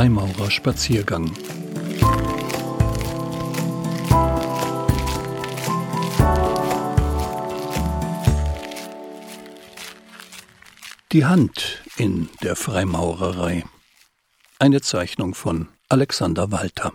Freimaurerspaziergang. 0.00 1.30
Die 11.12 11.26
Hand 11.26 11.82
in 11.98 12.30
der 12.42 12.56
Freimaurerei. 12.56 13.64
Eine 14.58 14.80
Zeichnung 14.80 15.34
von 15.34 15.68
Alexander 15.90 16.50
Walter. 16.50 16.94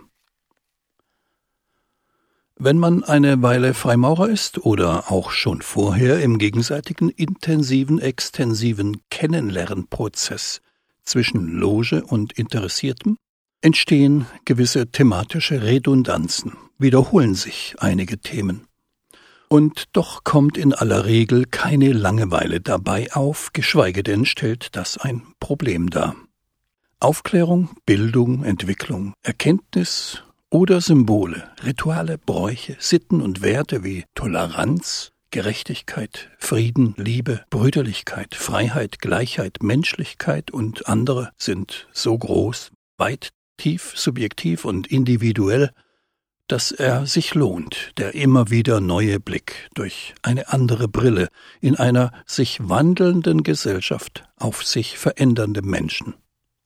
Wenn 2.56 2.78
man 2.78 3.04
eine 3.04 3.40
Weile 3.40 3.74
Freimaurer 3.74 4.30
ist 4.30 4.58
oder 4.58 5.12
auch 5.12 5.30
schon 5.30 5.62
vorher 5.62 6.20
im 6.24 6.38
gegenseitigen 6.38 7.10
intensiven, 7.10 8.00
extensiven 8.00 9.00
Kennenlernprozess 9.10 10.60
zwischen 11.06 11.48
Loge 11.48 12.04
und 12.04 12.34
Interessiertem, 12.34 13.16
entstehen 13.62 14.26
gewisse 14.44 14.88
thematische 14.88 15.62
Redundanzen, 15.62 16.52
wiederholen 16.78 17.34
sich 17.34 17.74
einige 17.78 18.18
Themen. 18.18 18.66
Und 19.48 19.84
doch 19.92 20.24
kommt 20.24 20.58
in 20.58 20.74
aller 20.74 21.04
Regel 21.06 21.46
keine 21.46 21.92
Langeweile 21.92 22.60
dabei 22.60 23.12
auf, 23.12 23.52
geschweige 23.52 24.02
denn 24.02 24.26
stellt 24.26 24.74
das 24.76 24.98
ein 24.98 25.22
Problem 25.40 25.88
dar. 25.88 26.16
Aufklärung, 26.98 27.70
Bildung, 27.86 28.42
Entwicklung, 28.42 29.14
Erkenntnis 29.22 30.22
oder 30.50 30.80
Symbole, 30.80 31.50
Rituale, 31.64 32.18
Bräuche, 32.18 32.76
Sitten 32.80 33.20
und 33.20 33.42
Werte 33.42 33.84
wie 33.84 34.04
Toleranz, 34.14 35.12
Gerechtigkeit, 35.36 36.30
Frieden, 36.38 36.94
Liebe, 36.96 37.44
Brüderlichkeit, 37.50 38.34
Freiheit, 38.34 39.00
Gleichheit, 39.00 39.62
Menschlichkeit 39.62 40.50
und 40.50 40.88
andere 40.88 41.30
sind 41.36 41.88
so 41.92 42.16
groß, 42.16 42.72
weit, 42.96 43.34
tief, 43.58 43.92
subjektiv 43.94 44.64
und 44.64 44.86
individuell, 44.86 45.72
dass 46.48 46.72
er 46.72 47.04
sich 47.04 47.34
lohnt, 47.34 47.92
der 47.98 48.14
immer 48.14 48.48
wieder 48.48 48.80
neue 48.80 49.20
Blick 49.20 49.68
durch 49.74 50.14
eine 50.22 50.48
andere 50.54 50.88
Brille 50.88 51.28
in 51.60 51.76
einer 51.76 52.12
sich 52.24 52.66
wandelnden 52.66 53.42
Gesellschaft 53.42 54.24
auf 54.36 54.64
sich 54.64 54.96
verändernde 54.96 55.60
Menschen. 55.60 56.14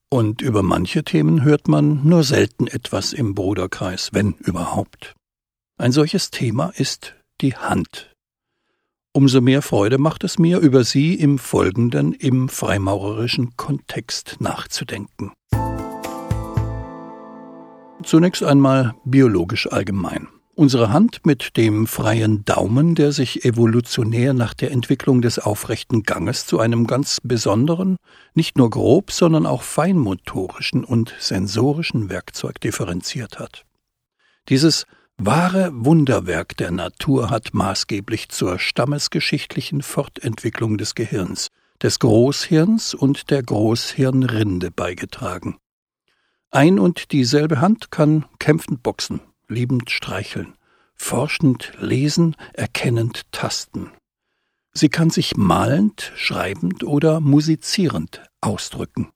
Und 0.09 0.41
über 0.41 0.63
manche 0.63 1.03
Themen 1.03 1.43
hört 1.43 1.67
man 1.67 2.07
nur 2.07 2.23
selten 2.23 2.67
etwas 2.67 3.11
im 3.11 3.35
Bruderkreis, 3.35 4.11
wenn 4.13 4.31
überhaupt. 4.35 5.13
Ein 5.77 5.91
solches 5.91 6.31
Thema 6.31 6.71
ist 6.77 7.15
die 7.41 7.57
Hand. 7.57 8.10
Umso 9.13 9.41
mehr 9.41 9.61
Freude 9.61 9.97
macht 9.97 10.23
es 10.23 10.39
mir, 10.39 10.59
über 10.59 10.85
sie 10.85 11.15
im 11.15 11.37
Folgenden 11.37 12.13
im 12.13 12.47
freimaurerischen 12.47 13.57
Kontext 13.57 14.37
nachzudenken. 14.39 15.33
Zunächst 18.03 18.41
einmal 18.41 18.95
biologisch 19.03 19.69
allgemein. 19.69 20.29
Unsere 20.55 20.93
Hand 20.93 21.25
mit 21.25 21.57
dem 21.57 21.87
freien 21.87 22.45
Daumen, 22.45 22.95
der 22.95 23.11
sich 23.11 23.43
evolutionär 23.43 24.33
nach 24.33 24.53
der 24.53 24.71
Entwicklung 24.71 25.21
des 25.21 25.39
aufrechten 25.39 26.03
Ganges 26.03 26.45
zu 26.45 26.59
einem 26.59 26.87
ganz 26.87 27.17
besonderen, 27.21 27.97
nicht 28.33 28.57
nur 28.57 28.69
grob, 28.69 29.11
sondern 29.11 29.45
auch 29.45 29.63
feinmotorischen 29.63 30.85
und 30.85 31.13
sensorischen 31.19 32.09
Werkzeug 32.09 32.61
differenziert 32.61 33.39
hat. 33.39 33.65
Dieses 34.47 34.85
wahre 35.17 35.71
Wunderwerk 35.73 36.57
der 36.57 36.71
Natur 36.71 37.29
hat 37.29 37.53
maßgeblich 37.53 38.29
zur 38.29 38.59
stammesgeschichtlichen 38.59 39.81
Fortentwicklung 39.81 40.77
des 40.77 40.95
Gehirns, 40.95 41.47
des 41.81 41.99
Großhirns 41.99 42.93
und 42.93 43.29
der 43.29 43.43
Großhirnrinde 43.43 44.71
beigetragen. 44.71 45.57
Ein 46.51 46.79
und 46.79 47.11
dieselbe 47.11 47.61
Hand 47.61 47.91
kann 47.91 48.25
kämpfend 48.39 48.83
boxen, 48.83 49.21
liebend 49.47 49.89
streicheln, 49.89 50.55
forschend 50.95 51.73
lesen, 51.79 52.35
erkennend 52.53 53.31
tasten. 53.31 53.91
Sie 54.73 54.89
kann 54.89 55.09
sich 55.09 55.35
malend, 55.35 56.11
schreibend 56.15 56.83
oder 56.83 57.19
musizierend 57.19 58.21
ausdrücken. 58.41 59.09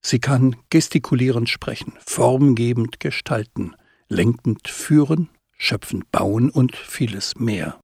Sie 0.00 0.18
kann 0.18 0.56
gestikulierend 0.70 1.48
sprechen, 1.48 1.94
formgebend 2.04 3.00
gestalten, 3.00 3.74
lenkend 4.08 4.68
führen, 4.68 5.30
schöpfend 5.64 6.10
bauen 6.12 6.50
und 6.50 6.76
vieles 6.76 7.36
mehr. 7.36 7.78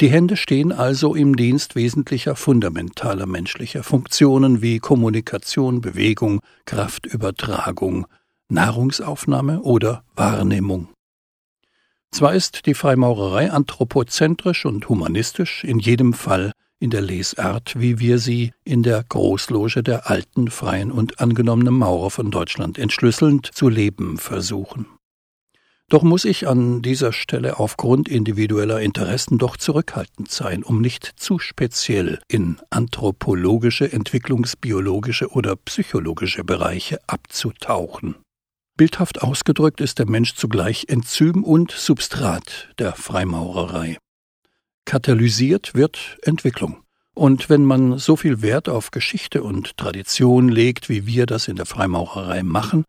Die 0.00 0.08
Hände 0.08 0.36
stehen 0.36 0.72
also 0.72 1.14
im 1.14 1.36
Dienst 1.36 1.76
wesentlicher 1.76 2.34
fundamentaler 2.34 3.26
menschlicher 3.26 3.82
Funktionen 3.82 4.62
wie 4.62 4.78
Kommunikation, 4.78 5.82
Bewegung, 5.82 6.40
Kraftübertragung, 6.64 8.06
Nahrungsaufnahme 8.48 9.60
oder 9.60 10.02
Wahrnehmung. 10.16 10.88
Zwar 12.12 12.34
ist 12.34 12.66
die 12.66 12.74
Freimaurerei 12.74 13.52
anthropozentrisch 13.52 14.64
und 14.64 14.88
humanistisch, 14.88 15.64
in 15.64 15.78
jedem 15.78 16.12
Fall 16.14 16.52
in 16.80 16.90
der 16.90 17.02
Lesart, 17.02 17.78
wie 17.78 17.98
wir 17.98 18.18
sie 18.18 18.52
in 18.64 18.82
der 18.82 19.04
Großloge 19.06 19.82
der 19.82 20.10
alten, 20.10 20.50
freien 20.50 20.90
und 20.90 21.20
angenommenen 21.20 21.74
Maurer 21.74 22.10
von 22.10 22.30
Deutschland 22.30 22.78
entschlüsselnd 22.78 23.50
zu 23.54 23.68
leben 23.68 24.16
versuchen. 24.16 24.86
Doch 25.90 26.04
muss 26.04 26.24
ich 26.24 26.46
an 26.46 26.82
dieser 26.82 27.12
Stelle 27.12 27.58
aufgrund 27.58 28.08
individueller 28.08 28.80
Interessen 28.80 29.38
doch 29.38 29.56
zurückhaltend 29.56 30.30
sein, 30.30 30.62
um 30.62 30.80
nicht 30.80 31.04
zu 31.16 31.40
speziell 31.40 32.20
in 32.28 32.58
anthropologische, 32.70 33.92
entwicklungsbiologische 33.92 35.28
oder 35.32 35.56
psychologische 35.56 36.44
Bereiche 36.44 37.00
abzutauchen. 37.08 38.14
Bildhaft 38.76 39.20
ausgedrückt 39.20 39.80
ist 39.80 39.98
der 39.98 40.08
Mensch 40.08 40.36
zugleich 40.36 40.84
Enzym 40.86 41.42
und 41.42 41.72
Substrat 41.72 42.68
der 42.78 42.92
Freimaurerei. 42.92 43.98
Katalysiert 44.84 45.74
wird 45.74 46.18
Entwicklung. 46.22 46.84
Und 47.14 47.50
wenn 47.50 47.64
man 47.64 47.98
so 47.98 48.14
viel 48.14 48.42
Wert 48.42 48.68
auf 48.68 48.92
Geschichte 48.92 49.42
und 49.42 49.76
Tradition 49.76 50.48
legt, 50.50 50.88
wie 50.88 51.08
wir 51.08 51.26
das 51.26 51.48
in 51.48 51.56
der 51.56 51.66
Freimaurerei 51.66 52.44
machen, 52.44 52.84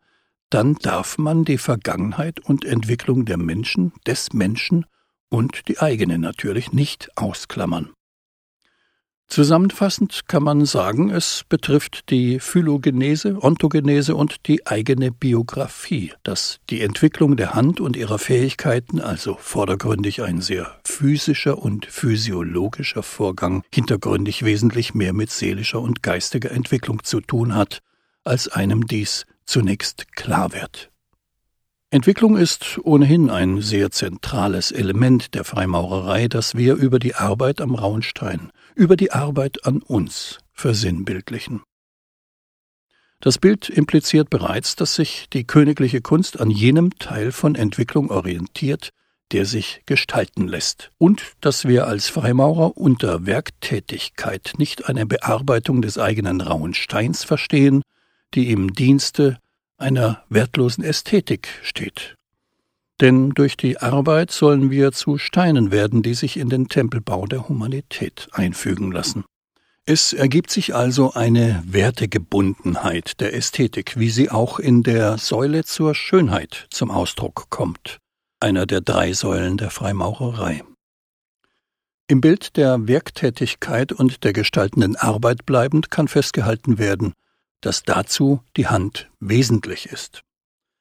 dann 0.52 0.74
darf 0.74 1.16
man 1.16 1.44
die 1.44 1.58
Vergangenheit 1.58 2.40
und 2.40 2.64
Entwicklung 2.64 3.24
der 3.24 3.38
Menschen, 3.38 3.92
des 4.06 4.32
Menschen 4.32 4.84
und 5.30 5.68
die 5.68 5.78
eigene 5.78 6.18
natürlich 6.18 6.72
nicht 6.72 7.08
ausklammern. 7.16 7.90
Zusammenfassend 9.28 10.28
kann 10.28 10.42
man 10.42 10.66
sagen, 10.66 11.08
es 11.08 11.44
betrifft 11.48 12.10
die 12.10 12.38
Phylogenese, 12.38 13.42
Ontogenese 13.42 14.14
und 14.14 14.46
die 14.46 14.66
eigene 14.66 15.10
Biografie, 15.10 16.12
dass 16.22 16.60
die 16.68 16.82
Entwicklung 16.82 17.38
der 17.38 17.54
Hand 17.54 17.80
und 17.80 17.96
ihrer 17.96 18.18
Fähigkeiten, 18.18 19.00
also 19.00 19.38
vordergründig 19.40 20.22
ein 20.22 20.42
sehr 20.42 20.78
physischer 20.84 21.56
und 21.56 21.86
physiologischer 21.86 23.02
Vorgang, 23.02 23.62
hintergründig 23.72 24.44
wesentlich 24.44 24.92
mehr 24.92 25.14
mit 25.14 25.30
seelischer 25.30 25.80
und 25.80 26.02
geistiger 26.02 26.50
Entwicklung 26.50 27.02
zu 27.02 27.22
tun 27.22 27.54
hat, 27.54 27.80
als 28.24 28.48
einem 28.48 28.86
dies 28.86 29.26
zunächst 29.44 30.12
klar 30.12 30.52
wird. 30.52 30.90
Entwicklung 31.90 32.38
ist 32.38 32.78
ohnehin 32.82 33.28
ein 33.28 33.60
sehr 33.60 33.90
zentrales 33.90 34.72
Element 34.72 35.34
der 35.34 35.44
Freimaurerei, 35.44 36.28
das 36.28 36.54
wir 36.54 36.74
über 36.74 36.98
die 36.98 37.14
Arbeit 37.14 37.60
am 37.60 37.74
Raunstein 37.74 38.50
über 38.74 38.96
die 38.96 39.12
Arbeit 39.12 39.66
an 39.66 39.82
uns 39.82 40.38
versinnbildlichen. 40.52 41.62
Das 43.20 43.38
Bild 43.38 43.68
impliziert 43.68 44.30
bereits, 44.30 44.74
dass 44.74 44.96
sich 44.96 45.28
die 45.32 45.46
königliche 45.46 46.00
Kunst 46.00 46.40
an 46.40 46.50
jenem 46.50 46.98
Teil 46.98 47.30
von 47.30 47.54
Entwicklung 47.54 48.10
orientiert, 48.10 48.90
der 49.30 49.46
sich 49.46 49.82
gestalten 49.86 50.48
lässt, 50.48 50.90
und 50.98 51.22
dass 51.40 51.66
wir 51.66 51.86
als 51.86 52.08
Freimaurer 52.08 52.76
unter 52.76 53.24
Werktätigkeit 53.24 54.54
nicht 54.58 54.88
eine 54.88 55.06
Bearbeitung 55.06 55.82
des 55.82 55.98
eigenen 55.98 56.40
rauen 56.40 56.74
Steins 56.74 57.22
verstehen, 57.22 57.81
die 58.34 58.50
im 58.50 58.72
Dienste 58.72 59.38
einer 59.78 60.22
wertlosen 60.28 60.84
Ästhetik 60.84 61.48
steht 61.62 62.16
denn 63.02 63.30
durch 63.30 63.56
die 63.56 63.78
Arbeit 63.78 64.30
sollen 64.30 64.70
wir 64.70 64.92
zu 64.92 65.18
Steinen 65.18 65.72
werden, 65.72 66.02
die 66.04 66.14
sich 66.14 66.36
in 66.36 66.48
den 66.48 66.68
Tempelbau 66.68 67.26
der 67.26 67.48
Humanität 67.48 68.28
einfügen 68.30 68.92
lassen. 68.92 69.24
Es 69.84 70.12
ergibt 70.12 70.52
sich 70.52 70.76
also 70.76 71.12
eine 71.12 71.60
Wertegebundenheit 71.66 73.20
der 73.20 73.34
Ästhetik, 73.34 73.98
wie 73.98 74.10
sie 74.10 74.30
auch 74.30 74.60
in 74.60 74.84
der 74.84 75.18
Säule 75.18 75.64
zur 75.64 75.96
Schönheit 75.96 76.68
zum 76.70 76.92
Ausdruck 76.92 77.46
kommt, 77.50 77.98
einer 78.38 78.66
der 78.66 78.80
drei 78.80 79.12
Säulen 79.12 79.56
der 79.56 79.70
Freimaurerei. 79.70 80.62
Im 82.06 82.20
Bild 82.20 82.56
der 82.56 82.86
Werktätigkeit 82.86 83.90
und 83.90 84.22
der 84.22 84.32
gestaltenden 84.32 84.94
Arbeit 84.94 85.44
bleibend 85.44 85.90
kann 85.90 86.06
festgehalten 86.06 86.78
werden, 86.78 87.14
dass 87.62 87.82
dazu 87.82 88.40
die 88.56 88.68
Hand 88.68 89.10
wesentlich 89.18 89.86
ist. 89.86 90.22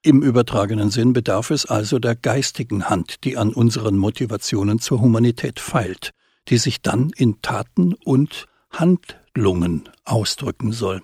Im 0.04 0.24
übertragenen 0.24 0.90
Sinn 0.90 1.14
bedarf 1.14 1.52
es 1.52 1.66
also 1.66 2.00
der 2.00 2.16
geistigen 2.16 2.90
Hand, 2.90 3.24
die 3.24 3.38
an 3.38 3.54
unseren 3.54 3.98
Motivationen 3.98 4.80
zur 4.80 5.00
Humanität 5.00 5.60
feilt, 5.60 6.12
die 6.50 6.58
sich 6.58 6.82
dann 6.82 7.12
in 7.16 7.42
Taten 7.42 7.94
und 7.94 8.48
Handlungen 8.72 9.88
ausdrücken 10.04 10.72
soll. 10.72 11.02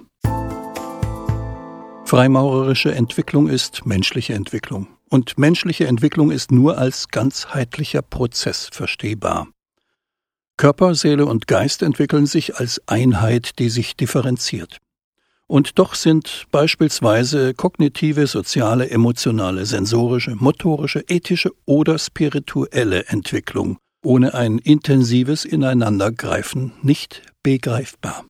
Freimaurerische 2.05 2.95
Entwicklung 2.95 3.47
ist 3.49 3.85
menschliche 3.85 4.33
Entwicklung. 4.33 4.87
Und 5.09 5.37
menschliche 5.37 5.87
Entwicklung 5.87 6.31
ist 6.31 6.51
nur 6.51 6.77
als 6.77 7.09
ganzheitlicher 7.09 8.01
Prozess 8.01 8.69
verstehbar. 8.71 9.47
Körper, 10.57 10.95
Seele 10.95 11.25
und 11.27 11.47
Geist 11.47 11.83
entwickeln 11.83 12.25
sich 12.25 12.55
als 12.55 12.81
Einheit, 12.87 13.59
die 13.59 13.69
sich 13.69 13.95
differenziert. 13.95 14.79
Und 15.49 15.79
doch 15.79 15.95
sind 15.95 16.45
beispielsweise 16.51 17.53
kognitive, 17.53 18.27
soziale, 18.27 18.89
emotionale, 18.89 19.65
sensorische, 19.65 20.35
motorische, 20.35 21.05
ethische 21.07 21.51
oder 21.65 21.97
spirituelle 21.97 23.05
Entwicklung 23.05 23.77
ohne 24.03 24.33
ein 24.33 24.59
intensives 24.59 25.43
Ineinandergreifen 25.45 26.73
nicht 26.81 27.23
begreifbar. 27.43 28.25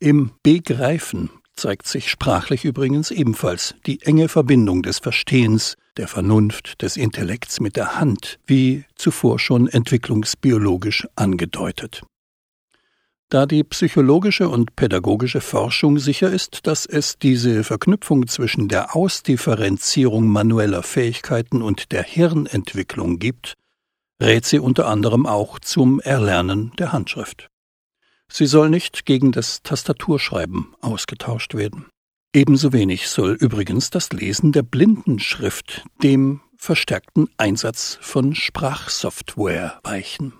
Im 0.00 0.32
Begreifen 0.42 1.30
zeigt 1.54 1.86
sich 1.86 2.10
sprachlich 2.10 2.64
übrigens 2.64 3.10
ebenfalls 3.10 3.74
die 3.86 4.02
enge 4.02 4.28
Verbindung 4.28 4.82
des 4.82 4.98
Verstehens, 4.98 5.76
der 5.96 6.08
Vernunft, 6.08 6.82
des 6.82 6.96
Intellekts 6.96 7.60
mit 7.60 7.76
der 7.76 8.00
Hand, 8.00 8.38
wie 8.46 8.84
zuvor 8.94 9.38
schon 9.38 9.68
entwicklungsbiologisch 9.68 11.06
angedeutet. 11.16 12.02
Da 13.30 13.44
die 13.44 13.62
psychologische 13.62 14.48
und 14.48 14.74
pädagogische 14.74 15.42
Forschung 15.42 15.98
sicher 15.98 16.30
ist, 16.30 16.66
dass 16.66 16.86
es 16.86 17.18
diese 17.18 17.62
Verknüpfung 17.62 18.26
zwischen 18.26 18.68
der 18.68 18.96
Ausdifferenzierung 18.96 20.26
manueller 20.26 20.82
Fähigkeiten 20.82 21.60
und 21.60 21.92
der 21.92 22.02
Hirnentwicklung 22.04 23.18
gibt, 23.18 23.54
rät 24.22 24.46
sie 24.46 24.58
unter 24.58 24.86
anderem 24.86 25.26
auch 25.26 25.58
zum 25.58 26.00
Erlernen 26.00 26.72
der 26.78 26.92
Handschrift. 26.92 27.48
Sie 28.30 28.46
soll 28.46 28.70
nicht 28.70 29.04
gegen 29.04 29.30
das 29.30 29.62
Tastaturschreiben 29.62 30.74
ausgetauscht 30.80 31.54
werden. 31.54 31.86
Ebenso 32.34 32.72
wenig 32.72 33.08
soll 33.08 33.32
übrigens 33.32 33.90
das 33.90 34.10
Lesen 34.10 34.52
der 34.52 34.62
Blindenschrift 34.62 35.84
dem 36.02 36.40
verstärkten 36.56 37.28
Einsatz 37.36 37.98
von 38.00 38.34
Sprachsoftware 38.34 39.80
weichen. 39.82 40.32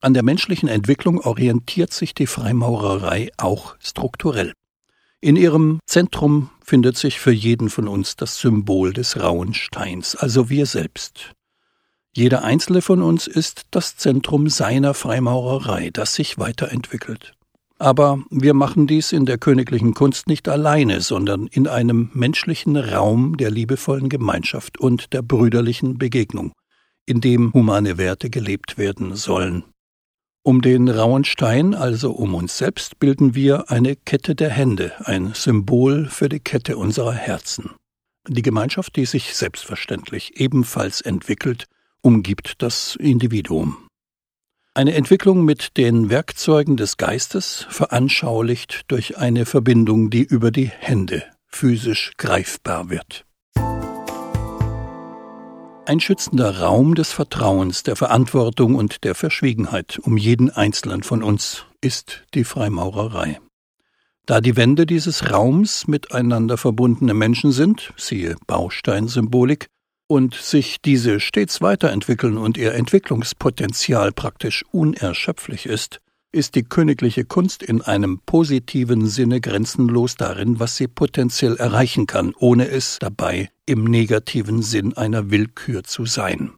An 0.00 0.14
der 0.14 0.22
menschlichen 0.22 0.68
Entwicklung 0.68 1.20
orientiert 1.20 1.92
sich 1.92 2.14
die 2.14 2.28
Freimaurerei 2.28 3.30
auch 3.36 3.74
strukturell. 3.80 4.52
In 5.20 5.34
ihrem 5.34 5.80
Zentrum 5.86 6.50
findet 6.64 6.96
sich 6.96 7.18
für 7.18 7.32
jeden 7.32 7.68
von 7.68 7.88
uns 7.88 8.14
das 8.14 8.38
Symbol 8.38 8.92
des 8.92 9.20
rauen 9.20 9.54
Steins, 9.54 10.14
also 10.14 10.48
wir 10.48 10.66
selbst. 10.66 11.32
Jeder 12.14 12.44
einzelne 12.44 12.80
von 12.80 13.02
uns 13.02 13.26
ist 13.26 13.66
das 13.72 13.96
Zentrum 13.96 14.48
seiner 14.48 14.94
Freimaurerei, 14.94 15.90
das 15.92 16.14
sich 16.14 16.38
weiterentwickelt. 16.38 17.34
Aber 17.80 18.22
wir 18.30 18.54
machen 18.54 18.86
dies 18.86 19.10
in 19.10 19.26
der 19.26 19.38
königlichen 19.38 19.94
Kunst 19.94 20.28
nicht 20.28 20.48
alleine, 20.48 21.00
sondern 21.00 21.48
in 21.48 21.66
einem 21.66 22.10
menschlichen 22.12 22.76
Raum 22.76 23.36
der 23.36 23.50
liebevollen 23.50 24.08
Gemeinschaft 24.08 24.78
und 24.78 25.12
der 25.12 25.22
brüderlichen 25.22 25.98
Begegnung, 25.98 26.52
in 27.06 27.20
dem 27.20 27.52
humane 27.52 27.98
Werte 27.98 28.30
gelebt 28.30 28.78
werden 28.78 29.16
sollen. 29.16 29.64
Um 30.48 30.62
den 30.62 30.88
rauen 30.88 31.24
Stein, 31.24 31.74
also 31.74 32.10
um 32.10 32.34
uns 32.34 32.56
selbst, 32.56 32.98
bilden 32.98 33.34
wir 33.34 33.70
eine 33.70 33.96
Kette 33.96 34.34
der 34.34 34.48
Hände, 34.48 34.92
ein 35.04 35.34
Symbol 35.34 36.06
für 36.06 36.30
die 36.30 36.40
Kette 36.40 36.78
unserer 36.78 37.12
Herzen. 37.12 37.72
Die 38.26 38.40
Gemeinschaft, 38.40 38.96
die 38.96 39.04
sich 39.04 39.34
selbstverständlich 39.34 40.40
ebenfalls 40.40 41.02
entwickelt, 41.02 41.66
umgibt 42.00 42.62
das 42.62 42.96
Individuum. 42.96 43.76
Eine 44.72 44.94
Entwicklung 44.94 45.44
mit 45.44 45.76
den 45.76 46.08
Werkzeugen 46.08 46.78
des 46.78 46.96
Geistes, 46.96 47.66
veranschaulicht 47.68 48.84
durch 48.88 49.18
eine 49.18 49.44
Verbindung, 49.44 50.08
die 50.08 50.22
über 50.22 50.50
die 50.50 50.70
Hände 50.70 51.24
physisch 51.46 52.12
greifbar 52.16 52.88
wird. 52.88 53.26
Ein 55.88 56.00
schützender 56.00 56.60
Raum 56.60 56.94
des 56.94 57.12
Vertrauens, 57.12 57.82
der 57.82 57.96
Verantwortung 57.96 58.74
und 58.74 59.04
der 59.04 59.14
Verschwiegenheit 59.14 59.98
um 59.98 60.18
jeden 60.18 60.50
Einzelnen 60.50 61.02
von 61.02 61.22
uns 61.22 61.64
ist 61.80 62.26
die 62.34 62.44
Freimaurerei. 62.44 63.40
Da 64.26 64.42
die 64.42 64.54
Wände 64.58 64.84
dieses 64.84 65.32
Raums 65.32 65.88
miteinander 65.88 66.58
verbundene 66.58 67.14
Menschen 67.14 67.52
sind, 67.52 67.94
siehe 67.96 68.36
Bausteinsymbolik, 68.46 69.68
und 70.06 70.34
sich 70.34 70.82
diese 70.82 71.20
stets 71.20 71.62
weiterentwickeln 71.62 72.36
und 72.36 72.58
ihr 72.58 72.74
Entwicklungspotenzial 72.74 74.12
praktisch 74.12 74.66
unerschöpflich 74.70 75.64
ist, 75.64 76.00
ist 76.30 76.54
die 76.54 76.62
königliche 76.62 77.24
Kunst 77.24 77.62
in 77.62 77.80
einem 77.82 78.20
positiven 78.26 79.06
Sinne 79.06 79.40
grenzenlos 79.40 80.16
darin, 80.16 80.60
was 80.60 80.76
sie 80.76 80.88
potenziell 80.88 81.56
erreichen 81.56 82.06
kann, 82.06 82.34
ohne 82.38 82.68
es 82.68 82.98
dabei 82.98 83.50
im 83.66 83.84
negativen 83.84 84.62
Sinn 84.62 84.96
einer 84.96 85.30
Willkür 85.30 85.84
zu 85.84 86.04
sein. 86.04 86.52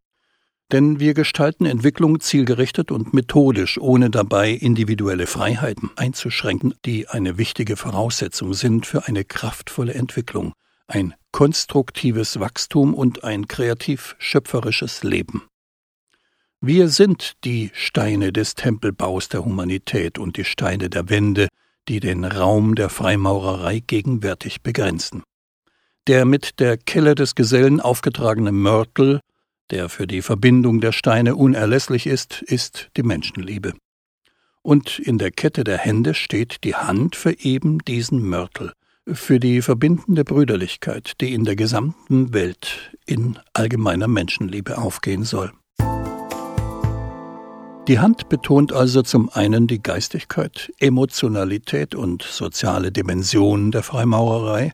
Denn 0.72 1.00
wir 1.00 1.14
gestalten 1.14 1.66
Entwicklung 1.66 2.20
zielgerichtet 2.20 2.92
und 2.92 3.12
methodisch, 3.12 3.78
ohne 3.78 4.10
dabei 4.10 4.50
individuelle 4.50 5.26
Freiheiten 5.26 5.90
einzuschränken, 5.96 6.74
die 6.84 7.08
eine 7.08 7.38
wichtige 7.38 7.76
Voraussetzung 7.76 8.54
sind 8.54 8.86
für 8.86 9.06
eine 9.06 9.24
kraftvolle 9.24 9.94
Entwicklung, 9.94 10.52
ein 10.86 11.14
konstruktives 11.32 12.38
Wachstum 12.38 12.94
und 12.94 13.24
ein 13.24 13.48
kreativ 13.48 14.14
schöpferisches 14.18 15.02
Leben. 15.02 15.49
Wir 16.62 16.90
sind 16.90 17.42
die 17.44 17.70
Steine 17.72 18.34
des 18.34 18.54
Tempelbaus 18.54 19.30
der 19.30 19.46
Humanität 19.46 20.18
und 20.18 20.36
die 20.36 20.44
Steine 20.44 20.90
der 20.90 21.08
Wände, 21.08 21.48
die 21.88 22.00
den 22.00 22.22
Raum 22.22 22.74
der 22.74 22.90
Freimaurerei 22.90 23.80
gegenwärtig 23.80 24.60
begrenzen. 24.60 25.22
Der 26.06 26.26
mit 26.26 26.60
der 26.60 26.76
Kelle 26.76 27.14
des 27.14 27.34
Gesellen 27.34 27.80
aufgetragene 27.80 28.52
Mörtel, 28.52 29.20
der 29.70 29.88
für 29.88 30.06
die 30.06 30.20
Verbindung 30.20 30.82
der 30.82 30.92
Steine 30.92 31.34
unerlässlich 31.34 32.06
ist, 32.06 32.42
ist 32.42 32.90
die 32.94 33.04
Menschenliebe. 33.04 33.72
Und 34.60 34.98
in 34.98 35.16
der 35.16 35.30
Kette 35.30 35.64
der 35.64 35.78
Hände 35.78 36.12
steht 36.12 36.62
die 36.64 36.74
Hand 36.74 37.16
für 37.16 37.38
eben 37.40 37.78
diesen 37.78 38.22
Mörtel, 38.22 38.74
für 39.10 39.40
die 39.40 39.62
verbindende 39.62 40.24
Brüderlichkeit, 40.24 41.14
die 41.22 41.32
in 41.32 41.44
der 41.44 41.56
gesamten 41.56 42.34
Welt 42.34 42.94
in 43.06 43.38
allgemeiner 43.54 44.08
Menschenliebe 44.08 44.76
aufgehen 44.76 45.24
soll. 45.24 45.52
Die 47.88 47.98
Hand 47.98 48.28
betont 48.28 48.72
also 48.72 49.02
zum 49.02 49.30
einen 49.30 49.66
die 49.66 49.82
Geistigkeit, 49.82 50.70
Emotionalität 50.78 51.94
und 51.94 52.22
soziale 52.22 52.92
Dimensionen 52.92 53.72
der 53.72 53.82
Freimaurerei, 53.82 54.72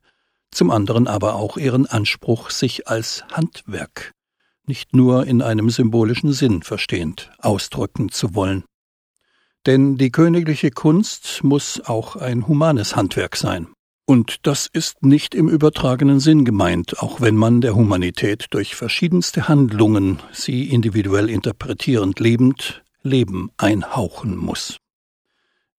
zum 0.50 0.70
anderen 0.70 1.06
aber 1.06 1.36
auch 1.36 1.56
ihren 1.56 1.86
Anspruch, 1.86 2.50
sich 2.50 2.88
als 2.88 3.24
Handwerk, 3.32 4.12
nicht 4.66 4.94
nur 4.94 5.26
in 5.26 5.40
einem 5.40 5.70
symbolischen 5.70 6.32
Sinn 6.32 6.62
verstehend, 6.62 7.30
ausdrücken 7.38 8.10
zu 8.10 8.34
wollen. 8.34 8.64
Denn 9.66 9.96
die 9.96 10.10
königliche 10.10 10.70
Kunst 10.70 11.42
muss 11.42 11.80
auch 11.84 12.16
ein 12.16 12.46
humanes 12.46 12.96
Handwerk 12.96 13.36
sein. 13.36 13.68
Und 14.04 14.46
das 14.46 14.68
ist 14.72 15.02
nicht 15.02 15.34
im 15.34 15.48
übertragenen 15.48 16.20
Sinn 16.20 16.44
gemeint, 16.44 17.00
auch 17.00 17.20
wenn 17.20 17.34
man 17.34 17.60
der 17.60 17.74
Humanität 17.74 18.46
durch 18.50 18.76
verschiedenste 18.76 19.48
Handlungen, 19.48 20.20
sie 20.32 20.68
individuell 20.70 21.28
interpretierend 21.28 22.20
lebend, 22.20 22.84
Leben 23.06 23.50
einhauchen 23.56 24.36
muss. 24.36 24.78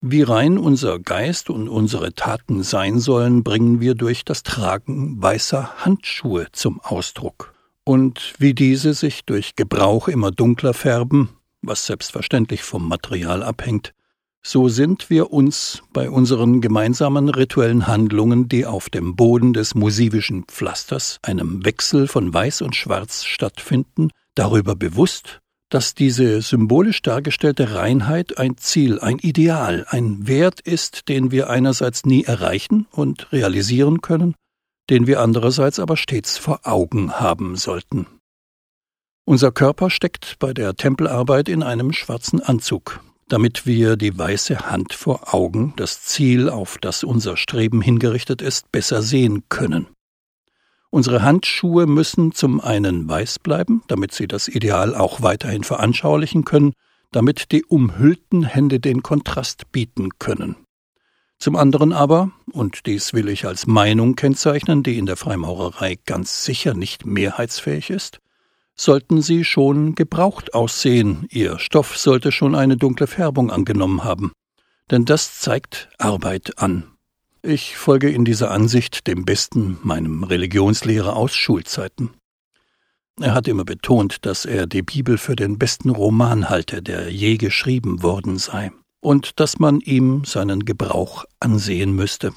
Wie 0.01 0.21
rein 0.21 0.57
unser 0.57 0.99
Geist 0.99 1.49
und 1.49 1.67
unsere 1.69 2.13
Taten 2.13 2.63
sein 2.63 2.99
sollen, 2.99 3.43
bringen 3.43 3.81
wir 3.81 3.95
durch 3.95 4.25
das 4.25 4.43
Tragen 4.43 5.21
weißer 5.21 5.83
Handschuhe 5.85 6.47
zum 6.51 6.79
Ausdruck. 6.81 7.53
Und 7.83 8.33
wie 8.37 8.53
diese 8.53 8.93
sich 8.93 9.25
durch 9.25 9.55
Gebrauch 9.55 10.07
immer 10.07 10.31
dunkler 10.31 10.73
färben, 10.73 11.29
was 11.61 11.85
selbstverständlich 11.85 12.61
vom 12.63 12.87
Material 12.87 13.43
abhängt, 13.43 13.93
so 14.43 14.69
sind 14.69 15.09
wir 15.09 15.33
uns 15.33 15.81
bei 15.91 16.09
unseren 16.09 16.61
gemeinsamen 16.61 17.27
rituellen 17.27 17.87
Handlungen, 17.87 18.47
die 18.47 18.65
auf 18.65 18.89
dem 18.89 19.15
Boden 19.15 19.53
des 19.53 19.75
musivischen 19.75 20.45
Pflasters, 20.45 21.17
einem 21.21 21.65
Wechsel 21.65 22.07
von 22.07 22.33
Weiß 22.33 22.61
und 22.61 22.75
Schwarz 22.75 23.25
stattfinden, 23.25 24.09
darüber 24.35 24.75
bewusst, 24.75 25.41
dass 25.69 25.93
diese 25.93 26.41
symbolisch 26.41 27.01
dargestellte 27.01 27.75
Reinheit 27.75 28.37
ein 28.37 28.57
Ziel, 28.57 28.99
ein 28.99 29.19
Ideal, 29.19 29.85
ein 29.89 30.27
Wert 30.27 30.61
ist, 30.61 31.09
den 31.09 31.31
wir 31.31 31.49
einerseits 31.49 32.05
nie 32.05 32.23
erreichen 32.23 32.87
und 32.91 33.31
realisieren 33.31 34.01
können, 34.01 34.35
den 34.89 35.07
wir 35.07 35.21
andererseits 35.21 35.79
aber 35.79 35.97
stets 35.97 36.37
vor 36.37 36.61
Augen 36.63 37.19
haben 37.19 37.55
sollten. 37.55 38.07
Unser 39.25 39.51
Körper 39.51 39.89
steckt 39.89 40.39
bei 40.39 40.53
der 40.53 40.75
Tempelarbeit 40.75 41.49
in 41.49 41.63
einem 41.63 41.91
schwarzen 41.91 42.41
Anzug, 42.41 43.01
damit 43.27 43.65
wir 43.65 43.97
die 43.97 44.17
weiße 44.17 44.71
Hand 44.71 44.93
vor 44.93 45.33
Augen, 45.33 45.73
das 45.75 46.01
Ziel, 46.03 46.49
auf 46.49 46.77
das 46.79 47.03
unser 47.03 47.35
Streben 47.35 47.81
hingerichtet 47.81 48.41
ist, 48.41 48.71
besser 48.71 49.01
sehen 49.01 49.43
können. 49.49 49.87
Unsere 50.97 51.21
Handschuhe 51.21 51.85
müssen 51.85 52.31
zum 52.31 52.59
einen 52.59 53.07
weiß 53.07 53.37
bleiben, 53.37 53.83
damit 53.87 54.15
sie 54.15 54.27
das 54.27 54.47
Ideal 54.47 54.95
auch 54.95 55.21
weiterhin 55.21 55.63
veranschaulichen 55.63 56.43
können, 56.43 56.73
damit 57.11 57.51
die 57.51 57.63
umhüllten 57.63 58.41
Hände 58.41 58.79
den 58.79 59.03
Kontrast 59.03 59.71
bieten 59.71 60.17
können. 60.17 60.55
Zum 61.37 61.55
anderen 61.55 61.93
aber, 61.93 62.31
und 62.51 62.87
dies 62.87 63.13
will 63.13 63.29
ich 63.29 63.45
als 63.45 63.67
Meinung 63.67 64.15
kennzeichnen, 64.15 64.81
die 64.81 64.97
in 64.97 65.05
der 65.05 65.17
Freimaurerei 65.17 65.99
ganz 66.03 66.43
sicher 66.43 66.73
nicht 66.73 67.05
mehrheitsfähig 67.05 67.91
ist, 67.91 68.17
sollten 68.73 69.21
sie 69.21 69.45
schon 69.45 69.93
gebraucht 69.93 70.55
aussehen, 70.55 71.27
ihr 71.29 71.59
Stoff 71.59 71.95
sollte 71.95 72.31
schon 72.31 72.55
eine 72.55 72.75
dunkle 72.75 73.05
Färbung 73.05 73.51
angenommen 73.51 74.03
haben, 74.03 74.31
denn 74.89 75.05
das 75.05 75.39
zeigt 75.39 75.89
Arbeit 75.99 76.57
an. 76.57 76.96
Ich 77.43 77.77
folge 77.77 78.09
in 78.09 78.25
dieser 78.25 78.51
Ansicht 78.51 79.07
dem 79.07 79.23
besten 79.23 79.77
meinem 79.83 80.23
Religionslehrer 80.23 81.15
aus 81.15 81.35
Schulzeiten. 81.35 82.11
Er 83.19 83.33
hat 83.33 83.47
immer 83.47 83.63
betont, 83.63 84.25
dass 84.25 84.45
er 84.45 84.67
die 84.67 84.81
Bibel 84.81 85.17
für 85.17 85.35
den 85.35 85.57
besten 85.57 85.89
Roman 85.89 86.49
halte, 86.49 86.81
der 86.81 87.11
je 87.11 87.37
geschrieben 87.37 88.03
worden 88.03 88.37
sei, 88.37 88.71
und 89.01 89.39
dass 89.39 89.59
man 89.59 89.81
ihm 89.81 90.23
seinen 90.25 90.65
Gebrauch 90.65 91.25
ansehen 91.39 91.93
müsste. 91.93 92.33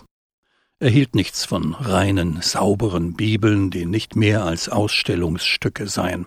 Er 0.78 0.90
hielt 0.90 1.14
nichts 1.14 1.45
von 1.45 1.75
reinen, 1.75 2.40
sauberen 2.40 3.14
Bibeln, 3.14 3.71
die 3.71 3.85
nicht 3.85 4.16
mehr 4.16 4.45
als 4.45 4.69
Ausstellungsstücke 4.69 5.87
seien. 5.87 6.26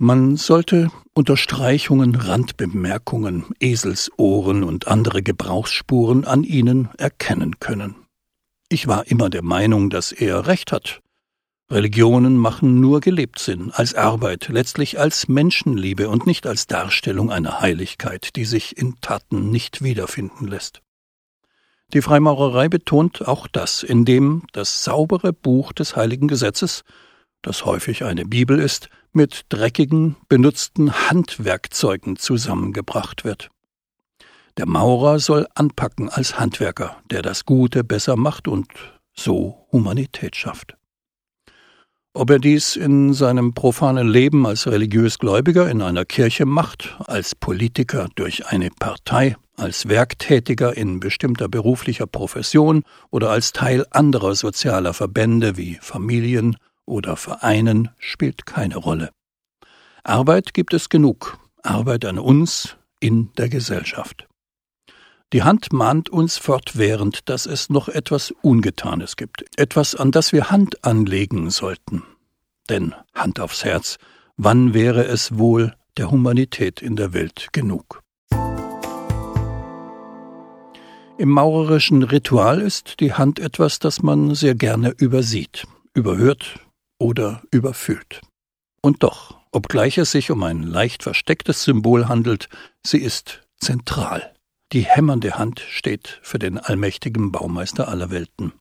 Man 0.00 0.36
sollte 0.36 0.92
Unterstreichungen, 1.12 2.14
Randbemerkungen, 2.14 3.46
Eselsohren 3.58 4.62
und 4.62 4.86
andere 4.86 5.24
Gebrauchsspuren 5.24 6.24
an 6.24 6.44
ihnen 6.44 6.88
erkennen 6.98 7.58
können. 7.58 7.96
Ich 8.68 8.86
war 8.86 9.08
immer 9.08 9.28
der 9.28 9.42
Meinung, 9.42 9.90
dass 9.90 10.12
er 10.12 10.46
recht 10.46 10.70
hat. 10.70 11.02
Religionen 11.68 12.36
machen 12.36 12.80
nur 12.80 13.00
gelebt 13.00 13.40
Sinn, 13.40 13.72
als 13.72 13.96
Arbeit, 13.96 14.48
letztlich 14.48 15.00
als 15.00 15.26
Menschenliebe 15.26 16.08
und 16.08 16.28
nicht 16.28 16.46
als 16.46 16.68
Darstellung 16.68 17.32
einer 17.32 17.60
Heiligkeit, 17.60 18.36
die 18.36 18.44
sich 18.44 18.78
in 18.78 19.00
Taten 19.00 19.50
nicht 19.50 19.82
wiederfinden 19.82 20.46
lässt. 20.46 20.80
Die 21.92 22.02
Freimaurerei 22.02 22.68
betont 22.68 23.26
auch 23.26 23.48
das, 23.48 23.82
indem 23.82 24.44
das 24.52 24.84
saubere 24.84 25.32
Buch 25.32 25.72
des 25.72 25.96
heiligen 25.96 26.28
Gesetzes, 26.28 26.84
das 27.42 27.64
häufig 27.64 28.04
eine 28.04 28.24
Bibel 28.24 28.58
ist, 28.58 28.88
mit 29.12 29.46
dreckigen, 29.48 30.16
benutzten 30.28 30.92
Handwerkzeugen 30.92 32.16
zusammengebracht 32.16 33.24
wird. 33.24 33.50
Der 34.56 34.66
Maurer 34.66 35.18
soll 35.20 35.46
anpacken 35.54 36.08
als 36.08 36.38
Handwerker, 36.38 36.96
der 37.10 37.22
das 37.22 37.44
Gute 37.44 37.84
besser 37.84 38.16
macht 38.16 38.48
und 38.48 38.68
so 39.14 39.66
Humanität 39.70 40.36
schafft. 40.36 40.76
Ob 42.14 42.30
er 42.30 42.40
dies 42.40 42.74
in 42.74 43.12
seinem 43.12 43.54
profanen 43.54 44.08
Leben 44.08 44.44
als 44.46 44.66
religiös 44.66 45.20
Gläubiger 45.20 45.70
in 45.70 45.82
einer 45.82 46.04
Kirche 46.04 46.46
macht, 46.46 46.96
als 47.06 47.36
Politiker 47.36 48.08
durch 48.16 48.46
eine 48.46 48.70
Partei, 48.70 49.36
als 49.56 49.88
Werktätiger 49.88 50.76
in 50.76 50.98
bestimmter 50.98 51.48
beruflicher 51.48 52.06
Profession 52.06 52.82
oder 53.10 53.30
als 53.30 53.52
Teil 53.52 53.86
anderer 53.90 54.34
sozialer 54.34 54.94
Verbände 54.94 55.56
wie 55.56 55.78
Familien 55.80 56.56
oder 56.88 57.16
Vereinen, 57.16 57.90
spielt 57.98 58.46
keine 58.46 58.76
Rolle. 58.76 59.10
Arbeit 60.02 60.54
gibt 60.54 60.74
es 60.74 60.88
genug, 60.88 61.38
Arbeit 61.62 62.04
an 62.04 62.18
uns 62.18 62.76
in 62.98 63.32
der 63.34 63.48
Gesellschaft. 63.48 64.26
Die 65.34 65.42
Hand 65.42 65.72
mahnt 65.72 66.08
uns 66.08 66.38
fortwährend, 66.38 67.28
dass 67.28 67.44
es 67.44 67.68
noch 67.68 67.88
etwas 67.88 68.30
Ungetanes 68.40 69.16
gibt, 69.16 69.44
etwas, 69.58 69.94
an 69.94 70.10
das 70.10 70.32
wir 70.32 70.50
Hand 70.50 70.84
anlegen 70.84 71.50
sollten. 71.50 72.02
Denn 72.70 72.94
Hand 73.14 73.38
aufs 73.38 73.64
Herz, 73.64 73.98
wann 74.38 74.72
wäre 74.72 75.04
es 75.04 75.36
wohl 75.36 75.74
der 75.98 76.10
Humanität 76.10 76.80
in 76.80 76.96
der 76.96 77.12
Welt 77.12 77.48
genug? 77.52 78.02
Im 81.18 81.30
maurerischen 81.30 82.04
Ritual 82.04 82.60
ist 82.60 83.00
die 83.00 83.12
Hand 83.12 83.38
etwas, 83.40 83.80
das 83.80 84.02
man 84.02 84.34
sehr 84.34 84.54
gerne 84.54 84.94
übersieht, 84.96 85.66
überhört 85.92 86.60
oder 86.98 87.42
überfühlt. 87.50 88.20
Und 88.82 89.02
doch, 89.02 89.38
obgleich 89.52 89.98
es 89.98 90.10
sich 90.10 90.30
um 90.30 90.42
ein 90.42 90.62
leicht 90.62 91.02
verstecktes 91.02 91.64
Symbol 91.64 92.08
handelt, 92.08 92.48
sie 92.84 92.98
ist 92.98 93.42
zentral. 93.58 94.34
Die 94.72 94.82
hämmernde 94.82 95.38
Hand 95.38 95.60
steht 95.60 96.20
für 96.22 96.38
den 96.38 96.58
allmächtigen 96.58 97.32
Baumeister 97.32 97.88
aller 97.88 98.10
Welten. 98.10 98.52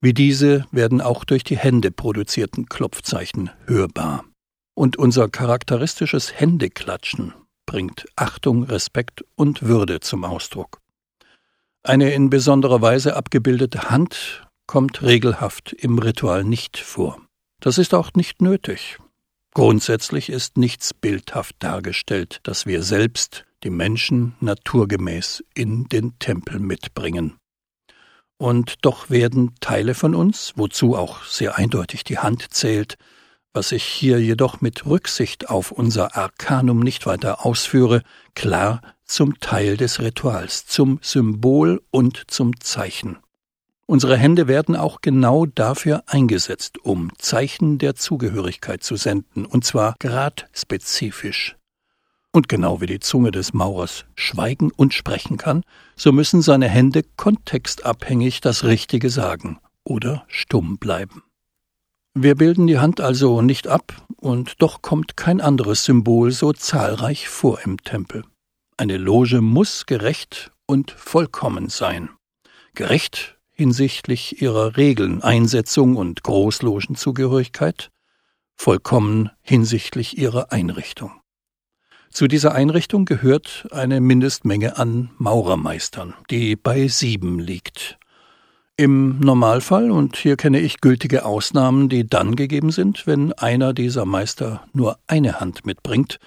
Wie 0.00 0.14
diese 0.14 0.66
werden 0.70 1.00
auch 1.00 1.24
durch 1.24 1.44
die 1.44 1.56
Hände 1.56 1.90
produzierten 1.90 2.66
Klopfzeichen 2.66 3.50
hörbar. 3.66 4.24
Und 4.74 4.96
unser 4.96 5.28
charakteristisches 5.28 6.38
Händeklatschen 6.38 7.34
bringt 7.66 8.06
Achtung, 8.14 8.64
Respekt 8.64 9.24
und 9.34 9.62
Würde 9.62 10.00
zum 10.00 10.24
Ausdruck. 10.24 10.80
Eine 11.82 12.12
in 12.12 12.30
besonderer 12.30 12.82
Weise 12.82 13.16
abgebildete 13.16 13.90
Hand 13.90 14.46
kommt 14.66 15.02
regelhaft 15.02 15.72
im 15.72 15.98
Ritual 15.98 16.44
nicht 16.44 16.78
vor. 16.78 17.25
Das 17.66 17.78
ist 17.78 17.94
auch 17.94 18.12
nicht 18.14 18.42
nötig. 18.42 19.00
Grundsätzlich 19.52 20.30
ist 20.30 20.56
nichts 20.56 20.94
bildhaft 20.94 21.56
dargestellt, 21.58 22.38
das 22.44 22.64
wir 22.64 22.84
selbst 22.84 23.44
die 23.64 23.70
Menschen 23.70 24.36
naturgemäß 24.38 25.42
in 25.52 25.88
den 25.88 26.16
Tempel 26.20 26.60
mitbringen. 26.60 27.38
Und 28.38 28.76
doch 28.82 29.10
werden 29.10 29.56
Teile 29.58 29.94
von 29.94 30.14
uns, 30.14 30.52
wozu 30.54 30.94
auch 30.94 31.24
sehr 31.24 31.58
eindeutig 31.58 32.04
die 32.04 32.18
Hand 32.18 32.54
zählt, 32.54 32.98
was 33.52 33.72
ich 33.72 33.82
hier 33.82 34.20
jedoch 34.20 34.60
mit 34.60 34.86
Rücksicht 34.86 35.50
auf 35.50 35.72
unser 35.72 36.16
Arkanum 36.16 36.78
nicht 36.78 37.04
weiter 37.04 37.44
ausführe, 37.44 38.02
klar 38.36 38.80
zum 39.04 39.40
Teil 39.40 39.76
des 39.76 39.98
Rituals, 39.98 40.66
zum 40.66 41.00
Symbol 41.02 41.82
und 41.90 42.30
zum 42.30 42.60
Zeichen. 42.60 43.18
Unsere 43.88 44.16
Hände 44.16 44.48
werden 44.48 44.74
auch 44.74 45.00
genau 45.00 45.46
dafür 45.46 46.02
eingesetzt, 46.06 46.78
um 46.78 47.12
Zeichen 47.18 47.78
der 47.78 47.94
Zugehörigkeit 47.94 48.82
zu 48.82 48.96
senden, 48.96 49.46
und 49.46 49.64
zwar 49.64 49.94
gradspezifisch. 50.00 51.56
Und 52.32 52.48
genau 52.48 52.80
wie 52.80 52.86
die 52.86 52.98
Zunge 52.98 53.30
des 53.30 53.54
Maurers 53.54 54.04
schweigen 54.16 54.72
und 54.72 54.92
sprechen 54.92 55.36
kann, 55.36 55.62
so 55.94 56.10
müssen 56.10 56.42
seine 56.42 56.68
Hände 56.68 57.04
kontextabhängig 57.16 58.40
das 58.40 58.64
Richtige 58.64 59.08
sagen 59.08 59.60
oder 59.84 60.24
stumm 60.26 60.78
bleiben. 60.78 61.22
Wir 62.12 62.34
bilden 62.34 62.66
die 62.66 62.78
Hand 62.78 63.00
also 63.00 63.40
nicht 63.40 63.68
ab, 63.68 63.94
und 64.16 64.60
doch 64.60 64.82
kommt 64.82 65.16
kein 65.16 65.40
anderes 65.40 65.84
Symbol 65.84 66.32
so 66.32 66.52
zahlreich 66.52 67.28
vor 67.28 67.60
im 67.60 67.78
Tempel. 67.84 68.24
Eine 68.76 68.96
Loge 68.96 69.40
muss 69.40 69.86
gerecht 69.86 70.50
und 70.66 70.90
vollkommen 70.90 71.68
sein. 71.68 72.10
Gerecht 72.74 73.35
hinsichtlich 73.56 74.42
ihrer 74.42 74.76
Regeln, 74.76 75.22
Einsetzung 75.22 75.96
und 75.96 76.22
Großlogenzugehörigkeit, 76.22 77.90
vollkommen 78.54 79.30
hinsichtlich 79.40 80.18
ihrer 80.18 80.52
Einrichtung. 80.52 81.10
Zu 82.10 82.28
dieser 82.28 82.54
Einrichtung 82.54 83.06
gehört 83.06 83.66
eine 83.72 84.00
Mindestmenge 84.00 84.78
an 84.78 85.10
Maurermeistern, 85.18 86.14
die 86.30 86.54
bei 86.54 86.86
sieben 86.88 87.38
liegt. 87.38 87.98
Im 88.76 89.20
Normalfall, 89.20 89.90
und 89.90 90.16
hier 90.16 90.36
kenne 90.36 90.60
ich 90.60 90.82
gültige 90.82 91.24
Ausnahmen, 91.24 91.88
die 91.88 92.06
dann 92.06 92.36
gegeben 92.36 92.70
sind, 92.70 93.06
wenn 93.06 93.32
einer 93.32 93.72
dieser 93.72 94.04
Meister 94.04 94.66
nur 94.74 94.98
eine 95.06 95.40
Hand 95.40 95.64
mitbringt, 95.64 96.18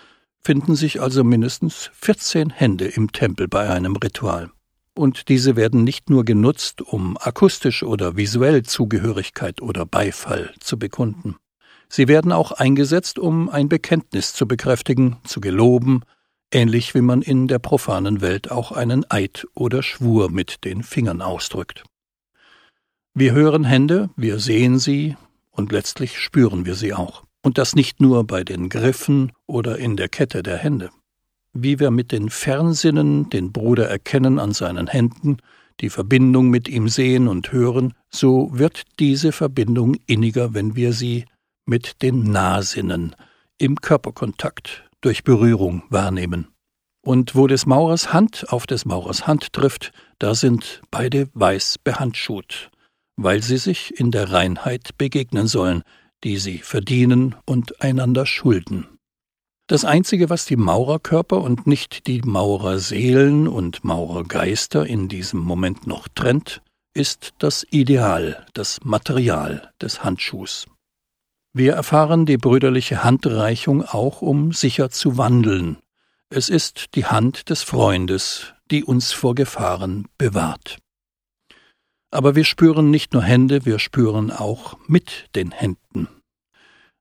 finden 0.42 0.76
sich 0.76 1.00
also 1.00 1.24
mindestens 1.24 1.92
14 1.94 2.50
Hände 2.50 2.86
im 2.86 3.12
Tempel 3.12 3.48
bei 3.48 3.70
einem 3.70 3.96
Ritual. 3.96 4.50
Und 5.00 5.30
diese 5.30 5.56
werden 5.56 5.86
nicht 5.86 6.10
nur 6.10 6.26
genutzt, 6.26 6.82
um 6.82 7.16
akustisch 7.18 7.84
oder 7.84 8.18
visuell 8.18 8.64
Zugehörigkeit 8.64 9.62
oder 9.62 9.86
Beifall 9.86 10.54
zu 10.60 10.78
bekunden. 10.78 11.38
Sie 11.88 12.10
werden 12.10 12.34
auch 12.34 12.52
eingesetzt, 12.52 13.18
um 13.18 13.48
ein 13.48 13.70
Bekenntnis 13.70 14.34
zu 14.34 14.46
bekräftigen, 14.46 15.16
zu 15.24 15.40
geloben, 15.40 16.02
ähnlich 16.52 16.96
wie 16.96 17.02
man 17.02 17.22
in 17.22 17.48
der 17.48 17.60
profanen 17.60 18.20
Welt 18.20 18.52
auch 18.52 18.74
einen 18.74 19.10
Eid 19.10 19.48
oder 19.54 19.84
Schwur 19.84 20.30
mit 20.32 20.66
den 20.66 20.84
Fingern 20.84 21.22
ausdrückt. 21.22 21.86
Wir 23.14 23.32
hören 23.32 23.64
Hände, 23.64 24.10
wir 24.18 24.38
sehen 24.38 24.80
sie 24.80 25.16
und 25.50 25.72
letztlich 25.72 26.20
spüren 26.20 26.66
wir 26.66 26.76
sie 26.76 26.94
auch. 26.94 27.24
Und 27.42 27.58
das 27.58 27.74
nicht 27.74 28.02
nur 28.02 28.26
bei 28.26 28.44
den 28.44 28.68
Griffen 28.68 29.32
oder 29.48 29.78
in 29.78 29.96
der 29.96 30.10
Kette 30.10 30.44
der 30.44 30.58
Hände. 30.58 30.90
Wie 31.54 31.80
wir 31.80 31.92
mit 31.92 32.12
den 32.12 32.30
Fernsinnen 32.30 33.30
den 33.30 33.52
Bruder 33.52 33.90
erkennen 33.90 34.40
an 34.40 34.54
seinen 34.54 34.88
Händen, 34.88 35.38
die 35.82 35.90
Verbindung 35.90 36.50
mit 36.50 36.68
ihm 36.68 36.90
sehen 36.90 37.28
und 37.28 37.52
hören, 37.52 37.94
so 38.10 38.50
wird 38.54 38.84
diese 39.00 39.32
Verbindung 39.32 39.96
inniger, 40.06 40.54
wenn 40.54 40.76
wir 40.76 40.94
sie 40.94 41.26
mit 41.66 42.02
den 42.02 42.32
Nahsinnen 42.32 43.16
im 43.58 43.78
Körperkontakt 43.78 44.90
durch 45.02 45.24
Berührung 45.24 45.84
wahrnehmen. 45.90 46.48
Und 47.02 47.36
wo 47.36 47.48
des 47.48 47.66
Maurers 47.66 48.12
Hand 48.14 48.46
auf 48.50 48.68
des 48.68 48.86
Maurers 48.86 49.26
Hand 49.26 49.54
trifft, 49.54 49.94
da 50.20 50.36
sind 50.36 50.82
beide 50.92 51.30
weiß 51.34 51.78
behandschuht, 51.84 52.70
weil 53.16 53.42
sie 53.42 53.58
sich 53.58 53.98
in 53.98 54.12
der 54.12 54.32
Reinheit 54.32 54.98
begegnen 54.98 55.48
sollen, 55.48 55.84
die 56.24 56.38
sie 56.38 56.58
verdienen 56.58 57.36
und 57.46 57.82
einander 57.82 58.26
schulden. 58.26 58.99
Das 59.70 59.86
Einzige, 59.86 60.32
was 60.32 60.46
die 60.46 60.56
Maurerkörper 60.56 61.40
und 61.40 61.68
nicht 61.68 62.08
die 62.08 62.24
Maurerseelen 62.24 63.48
und 63.48 63.84
Maurergeister 63.84 64.88
in 64.88 65.10
diesem 65.10 65.42
Moment 65.42 65.86
noch 65.86 66.08
trennt, 66.08 66.64
ist 66.96 67.36
das 67.38 67.68
Ideal, 67.70 68.48
das 68.56 68.80
Material 68.84 69.72
des 69.80 70.04
Handschuhs. 70.04 70.66
Wir 71.54 71.74
erfahren 71.74 72.26
die 72.26 72.38
brüderliche 72.38 73.04
Handreichung 73.04 73.84
auch, 73.84 74.24
um 74.24 74.54
sicher 74.54 74.90
zu 74.90 75.20
wandeln. 75.20 75.78
Es 76.32 76.50
ist 76.50 76.96
die 76.96 77.06
Hand 77.06 77.52
des 77.52 77.62
Freundes, 77.62 78.56
die 78.72 78.84
uns 78.84 79.12
vor 79.12 79.36
Gefahren 79.36 80.08
bewahrt. 80.18 80.80
Aber 82.10 82.34
wir 82.34 82.44
spüren 82.44 82.90
nicht 82.90 83.14
nur 83.14 83.22
Hände, 83.22 83.68
wir 83.68 83.78
spüren 83.78 84.32
auch 84.32 84.80
mit 84.88 85.30
den 85.36 85.52
Händen. 85.52 86.08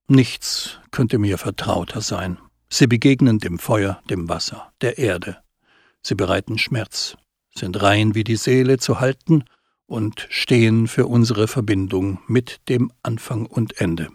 Nichts 0.06 0.80
könnte 0.90 1.16
mir 1.16 1.38
vertrauter 1.38 2.02
sein. 2.02 2.37
Sie 2.70 2.87
begegnen 2.87 3.38
dem 3.38 3.58
Feuer, 3.58 4.02
dem 4.10 4.28
Wasser, 4.28 4.72
der 4.80 4.98
Erde. 4.98 5.38
Sie 6.02 6.14
bereiten 6.14 6.58
Schmerz, 6.58 7.16
sind 7.54 7.82
rein 7.82 8.14
wie 8.14 8.25
die 8.25 8.37
Seele 8.37 8.78
zu 8.78 9.00
halten 9.00 9.44
und 9.87 10.26
stehen 10.30 10.87
für 10.87 11.06
unsere 11.06 11.48
Verbindung 11.48 12.20
mit 12.26 12.60
dem 12.68 12.92
Anfang 13.02 13.46
und 13.46 13.80
Ende. 13.80 14.08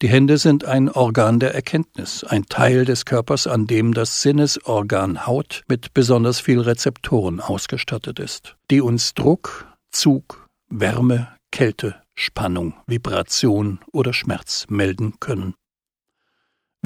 Die 0.00 0.08
Hände 0.08 0.38
sind 0.38 0.64
ein 0.64 0.88
Organ 0.88 1.40
der 1.40 1.54
Erkenntnis, 1.54 2.22
ein 2.22 2.46
Teil 2.46 2.84
des 2.84 3.04
Körpers, 3.04 3.48
an 3.48 3.66
dem 3.66 3.94
das 3.94 4.22
Sinnesorgan 4.22 5.26
Haut 5.26 5.64
mit 5.66 5.92
besonders 5.92 6.38
viel 6.38 6.60
Rezeptoren 6.60 7.40
ausgestattet 7.40 8.20
ist, 8.20 8.56
die 8.70 8.80
uns 8.80 9.14
Druck, 9.14 9.66
Zug, 9.90 10.46
Wärme, 10.68 11.36
Kälte, 11.50 11.96
Spannung, 12.14 12.74
Vibration 12.86 13.80
oder 13.90 14.12
Schmerz 14.12 14.66
melden 14.68 15.14
können. 15.18 15.54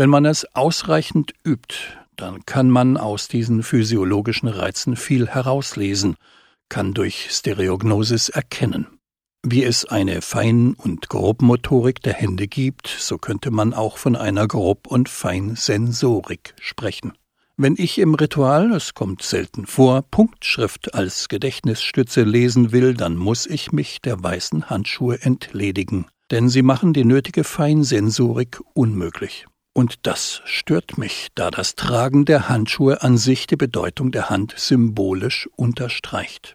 Wenn 0.02 0.10
man 0.10 0.24
es 0.24 0.44
ausreichend 0.56 1.32
übt, 1.44 1.76
dann 2.16 2.44
kann 2.44 2.68
man 2.68 2.96
aus 2.96 3.28
diesen 3.28 3.62
physiologischen 3.62 4.48
Reizen 4.48 4.96
viel 4.96 5.28
herauslesen, 5.28 6.16
kann 6.68 6.92
durch 6.92 7.28
Stereognosis 7.30 8.28
erkennen. 8.28 8.88
Wie 9.44 9.62
es 9.62 9.84
eine 9.84 10.20
Fein- 10.20 10.74
und 10.74 11.08
Grobmotorik 11.08 12.02
der 12.02 12.14
Hände 12.14 12.48
gibt, 12.48 12.88
so 12.88 13.16
könnte 13.16 13.52
man 13.52 13.74
auch 13.74 13.96
von 13.96 14.16
einer 14.16 14.48
Grob- 14.48 14.88
und 14.88 15.08
Feinsensorik 15.08 16.54
sprechen. 16.60 17.12
Wenn 17.56 17.76
ich 17.78 17.98
im 17.98 18.16
Ritual, 18.16 18.72
es 18.72 18.94
kommt 18.94 19.22
selten 19.22 19.66
vor, 19.66 20.02
Punktschrift 20.02 20.94
als 20.94 21.28
Gedächtnisstütze 21.28 22.24
lesen 22.24 22.72
will, 22.72 22.94
dann 22.94 23.14
muss 23.14 23.46
ich 23.46 23.70
mich 23.70 24.00
der 24.00 24.20
weißen 24.20 24.68
Handschuhe 24.68 25.22
entledigen, 25.22 26.06
denn 26.32 26.48
sie 26.48 26.62
machen 26.62 26.92
die 26.92 27.04
nötige 27.04 27.44
Feinsensorik 27.44 28.60
unmöglich. 28.74 29.46
Und 29.74 30.06
das 30.06 30.42
stört 30.44 30.98
mich, 30.98 31.28
da 31.34 31.50
das 31.50 31.74
Tragen 31.74 32.24
der 32.24 32.48
Handschuhe 32.48 33.02
an 33.02 33.16
sich 33.16 33.46
die 33.46 33.56
Bedeutung 33.56 34.12
der 34.12 34.28
Hand 34.28 34.54
symbolisch 34.56 35.48
unterstreicht. 35.56 36.54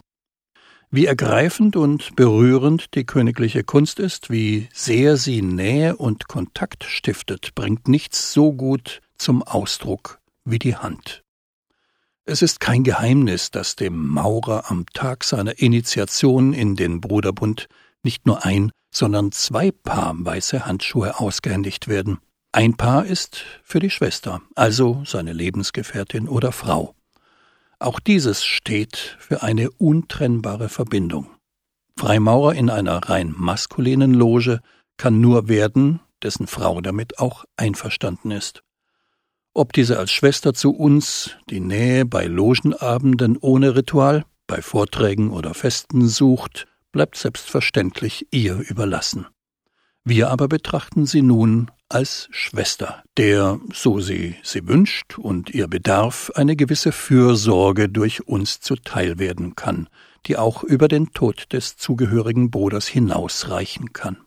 Wie 0.90 1.06
ergreifend 1.06 1.76
und 1.76 2.16
berührend 2.16 2.96
die 2.96 3.06
königliche 3.06 3.64
Kunst 3.64 4.00
ist, 4.00 4.30
wie 4.30 4.70
sehr 4.74 5.18
sie 5.18 5.42
Nähe 5.42 5.98
und 5.98 6.28
Kontakt 6.28 6.86
stiftet, 6.86 7.56
bringt 7.56 7.88
nichts 7.88 8.32
so 8.32 8.54
gut 8.54 9.02
zum 9.18 9.44
Ausdruck 9.44 10.20
wie 10.46 10.60
die 10.60 10.78
Hand. 10.78 11.24
Es 12.24 12.42
ist 12.42 12.60
kein 12.60 12.84
Geheimnis, 12.84 13.52
dass 13.52 13.76
dem 13.76 14.08
Maurer 14.08 14.70
am 14.70 14.86
Tag 14.94 15.24
seiner 15.24 15.60
Initiation 15.60 16.54
in 16.54 16.76
den 16.76 17.02
Bruderbund 17.02 17.68
nicht 18.04 18.26
nur 18.26 18.46
ein, 18.46 18.72
sondern 18.92 19.32
zwei 19.32 19.72
Paar 19.72 20.14
weiße 20.18 20.66
Handschuhe 20.66 21.20
ausgehändigt 21.20 21.88
werden. 21.88 22.20
Ein 22.58 22.74
Paar 22.74 23.06
ist 23.06 23.44
für 23.62 23.80
die 23.80 23.92
Schwester, 23.92 24.42
also 24.56 25.04
seine 25.06 25.32
Lebensgefährtin 25.32 26.28
oder 26.28 26.52
Frau. 26.52 26.96
Auch 27.78 28.00
dieses 28.00 28.44
steht 28.44 29.15
für 29.20 29.43
eine 29.43 29.70
untrennbare 29.70 30.67
Verbindung. 30.67 31.30
Freimaurer 32.00 32.56
in 32.56 32.72
einer 32.72 32.98
rein 33.10 33.32
maskulinen 33.38 34.15
Loge 34.15 34.62
kann 34.98 35.22
nur 35.22 35.50
werden, 35.50 36.00
dessen 36.24 36.48
Frau 36.48 36.82
damit 36.82 37.20
auch 37.20 37.46
einverstanden 37.58 38.32
ist. 38.32 38.63
Ob 39.54 39.72
diese 39.72 40.00
als 40.00 40.12
Schwester 40.12 40.56
zu 40.56 40.72
uns 40.72 41.36
die 41.52 41.60
Nähe 41.60 42.08
bei 42.08 42.26
Logenabenden 42.26 43.38
ohne 43.38 43.76
Ritual, 43.76 44.26
bei 44.48 44.63
Vorträgen 44.63 45.30
oder 45.30 45.54
Festen 45.54 46.08
sucht, 46.08 46.65
bleibt 46.91 47.17
selbstverständlich 47.17 48.26
ihr 48.32 48.56
überlassen. 48.67 49.28
Wir 50.04 50.32
aber 50.32 50.48
betrachten 50.48 51.06
sie 51.06 51.22
nun 51.22 51.70
als 51.89 52.28
Schwester, 52.32 53.04
der, 53.17 53.60
so 53.73 54.00
sie 54.00 54.36
sie 54.43 54.67
wünscht 54.67 55.17
und 55.17 55.50
ihr 55.50 55.67
bedarf, 55.67 56.32
eine 56.36 56.56
gewisse 56.56 56.91
Fürsorge 56.91 57.89
durch 57.89 58.28
uns 58.28 58.60
zuteil 58.60 59.19
werden 59.19 59.56
kann, 59.56 59.88
die 60.26 60.38
auch 60.38 60.63
über 60.63 60.88
den 60.88 61.13
Tod 61.13 61.54
des 61.54 61.78
zugehörigen 61.78 62.52
Bruders 62.52 62.88
hinausreichen 62.88 63.93
kann. 63.93 64.17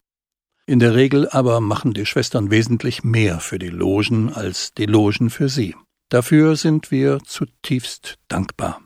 In 0.67 0.79
der 0.79 0.95
Regel 0.95 1.29
aber 1.29 1.61
machen 1.61 1.95
die 1.95 2.07
Schwestern 2.07 2.51
wesentlich 2.51 3.03
mehr 3.03 3.41
für 3.41 3.59
die 3.59 3.71
Logen 3.71 4.33
als 4.33 4.73
die 4.73 4.87
Logen 4.87 5.29
für 5.29 5.49
sie. 5.49 5.75
Dafür 6.11 6.57
sind 6.57 6.91
wir 6.91 7.19
zutiefst 7.25 8.19
dankbar. 8.29 8.81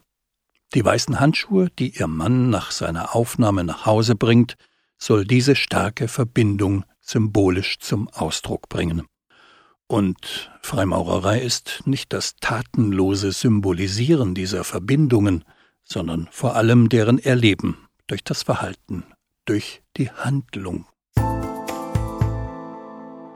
Die 0.74 0.84
weißen 0.84 1.20
Handschuhe, 1.20 1.68
die 1.78 1.96
ihr 1.96 2.06
Mann 2.06 2.50
nach 2.50 2.70
seiner 2.70 3.14
Aufnahme 3.14 3.64
nach 3.64 3.86
Hause 3.86 4.16
bringt, 4.16 4.56
soll 4.98 5.24
diese 5.24 5.56
starke 5.56 6.08
Verbindung 6.08 6.84
symbolisch 7.00 7.78
zum 7.78 8.08
Ausdruck 8.08 8.68
bringen. 8.68 9.02
Und 9.86 10.50
Freimaurerei 10.62 11.40
ist 11.40 11.82
nicht 11.84 12.12
das 12.12 12.36
tatenlose 12.40 13.32
Symbolisieren 13.32 14.34
dieser 14.34 14.64
Verbindungen, 14.64 15.44
sondern 15.82 16.28
vor 16.30 16.56
allem 16.56 16.88
deren 16.88 17.18
Erleben 17.18 17.76
durch 18.06 18.24
das 18.24 18.42
Verhalten, 18.42 19.04
durch 19.44 19.82
die 19.96 20.10
Handlung. 20.10 20.86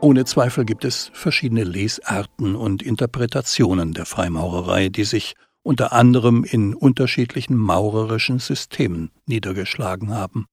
Ohne 0.01 0.25
Zweifel 0.25 0.65
gibt 0.65 0.85
es 0.85 1.11
verschiedene 1.13 1.65
Lesarten 1.65 2.55
und 2.55 2.83
Interpretationen 2.83 3.93
der 3.93 4.07
Freimaurerei, 4.07 4.89
die 4.89 5.05
sich 5.05 5.35
unter 5.63 5.93
anderem 5.93 6.45
in 6.45 6.75
unterschiedlichen 6.75 7.57
maurerischen 7.57 8.39
Systemen 8.39 9.11
niedergeschlagen 9.27 10.15
haben. 10.15 10.47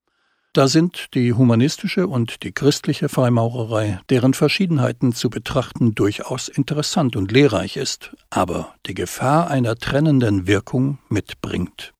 Da 0.55 0.69
sind 0.69 1.07
die 1.15 1.33
humanistische 1.33 2.07
und 2.07 2.43
die 2.43 2.53
christliche 2.53 3.09
Freimaurerei, 3.09 3.99
deren 4.09 4.33
Verschiedenheiten 4.33 5.11
zu 5.11 5.29
betrachten 5.29 5.95
durchaus 5.95 6.47
interessant 6.47 7.17
und 7.17 7.33
lehrreich 7.33 7.75
ist, 7.75 8.15
aber 8.29 8.73
die 8.85 8.93
Gefahr 8.93 9.49
einer 9.49 9.75
trennenden 9.75 10.47
Wirkung 10.47 10.99
mitbringt. 11.09 11.93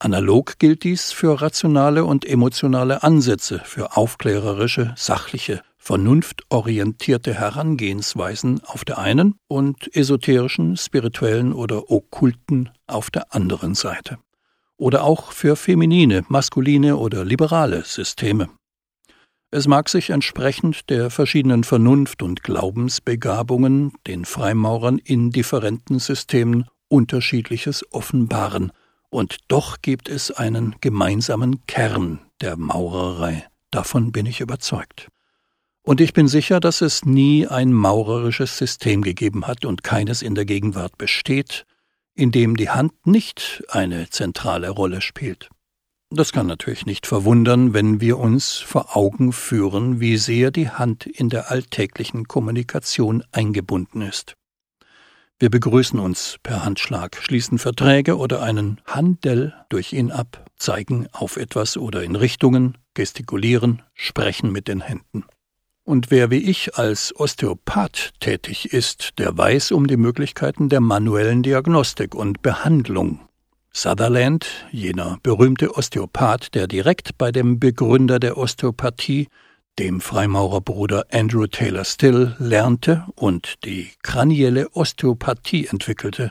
Analog 0.00 0.58
gilt 0.58 0.82
dies 0.82 1.12
für 1.12 1.40
rationale 1.40 2.04
und 2.04 2.24
emotionale 2.24 3.04
Ansätze, 3.04 3.60
für 3.64 3.96
aufklärerische, 3.96 4.92
sachliche, 4.96 5.62
vernunftorientierte 5.78 7.34
Herangehensweisen 7.34 8.64
auf 8.64 8.84
der 8.84 8.98
einen 8.98 9.36
und 9.46 9.94
esoterischen, 9.94 10.76
spirituellen 10.76 11.52
oder 11.52 11.88
okkulten 11.88 12.70
auf 12.88 13.12
der 13.12 13.32
anderen 13.32 13.76
Seite 13.76 14.18
oder 14.76 15.04
auch 15.04 15.32
für 15.32 15.56
feminine, 15.56 16.24
maskuline 16.28 16.96
oder 16.96 17.24
liberale 17.24 17.84
Systeme. 17.84 18.48
Es 19.50 19.68
mag 19.68 19.88
sich 19.88 20.10
entsprechend 20.10 20.90
der 20.90 21.10
verschiedenen 21.10 21.62
Vernunft- 21.62 22.22
und 22.22 22.42
Glaubensbegabungen 22.42 23.92
den 24.06 24.24
Freimaurern 24.24 24.98
in 24.98 25.30
differenten 25.30 26.00
Systemen 26.00 26.66
unterschiedliches 26.88 27.84
offenbaren, 27.92 28.72
und 29.10 29.38
doch 29.46 29.80
gibt 29.80 30.08
es 30.08 30.32
einen 30.32 30.74
gemeinsamen 30.80 31.64
Kern 31.68 32.18
der 32.40 32.56
Maurerei, 32.56 33.46
davon 33.70 34.10
bin 34.10 34.26
ich 34.26 34.40
überzeugt. 34.40 35.08
Und 35.82 36.00
ich 36.00 36.14
bin 36.14 36.26
sicher, 36.26 36.58
dass 36.58 36.80
es 36.80 37.04
nie 37.04 37.46
ein 37.46 37.72
maurerisches 37.72 38.58
System 38.58 39.02
gegeben 39.02 39.46
hat 39.46 39.64
und 39.64 39.84
keines 39.84 40.20
in 40.20 40.34
der 40.34 40.46
Gegenwart 40.46 40.98
besteht, 40.98 41.64
in 42.14 42.30
dem 42.30 42.56
die 42.56 42.70
Hand 42.70 43.06
nicht 43.06 43.64
eine 43.68 44.08
zentrale 44.10 44.70
Rolle 44.70 45.00
spielt. 45.00 45.48
Das 46.10 46.32
kann 46.32 46.46
natürlich 46.46 46.86
nicht 46.86 47.06
verwundern, 47.06 47.74
wenn 47.74 48.00
wir 48.00 48.18
uns 48.18 48.58
vor 48.58 48.96
Augen 48.96 49.32
führen, 49.32 49.98
wie 49.98 50.16
sehr 50.16 50.52
die 50.52 50.70
Hand 50.70 51.06
in 51.06 51.28
der 51.28 51.50
alltäglichen 51.50 52.28
Kommunikation 52.28 53.24
eingebunden 53.32 54.02
ist. 54.02 54.34
Wir 55.40 55.50
begrüßen 55.50 55.98
uns 55.98 56.38
per 56.44 56.64
Handschlag, 56.64 57.16
schließen 57.16 57.58
Verträge 57.58 58.16
oder 58.16 58.42
einen 58.42 58.80
Handel 58.86 59.52
durch 59.68 59.92
ihn 59.92 60.12
ab, 60.12 60.48
zeigen 60.56 61.08
auf 61.10 61.36
etwas 61.36 61.76
oder 61.76 62.04
in 62.04 62.14
Richtungen, 62.14 62.78
gestikulieren, 62.94 63.82
sprechen 63.94 64.52
mit 64.52 64.68
den 64.68 64.80
Händen. 64.80 65.24
Und 65.84 66.10
wer 66.10 66.30
wie 66.30 66.38
ich 66.38 66.76
als 66.76 67.14
Osteopath 67.14 68.12
tätig 68.18 68.72
ist, 68.72 69.18
der 69.18 69.36
weiß 69.36 69.72
um 69.72 69.86
die 69.86 69.98
Möglichkeiten 69.98 70.70
der 70.70 70.80
manuellen 70.80 71.42
Diagnostik 71.42 72.14
und 72.14 72.40
Behandlung. 72.40 73.20
Sutherland, 73.70 74.46
jener 74.70 75.18
berühmte 75.22 75.76
Osteopath, 75.76 76.54
der 76.54 76.68
direkt 76.68 77.18
bei 77.18 77.32
dem 77.32 77.60
Begründer 77.60 78.18
der 78.18 78.38
Osteopathie, 78.38 79.28
dem 79.78 80.00
Freimaurerbruder 80.00 81.06
Andrew 81.12 81.48
Taylor 81.48 81.84
Still, 81.84 82.34
lernte 82.38 83.04
und 83.16 83.56
die 83.64 83.90
kranielle 84.02 84.70
Osteopathie 84.70 85.66
entwickelte, 85.66 86.30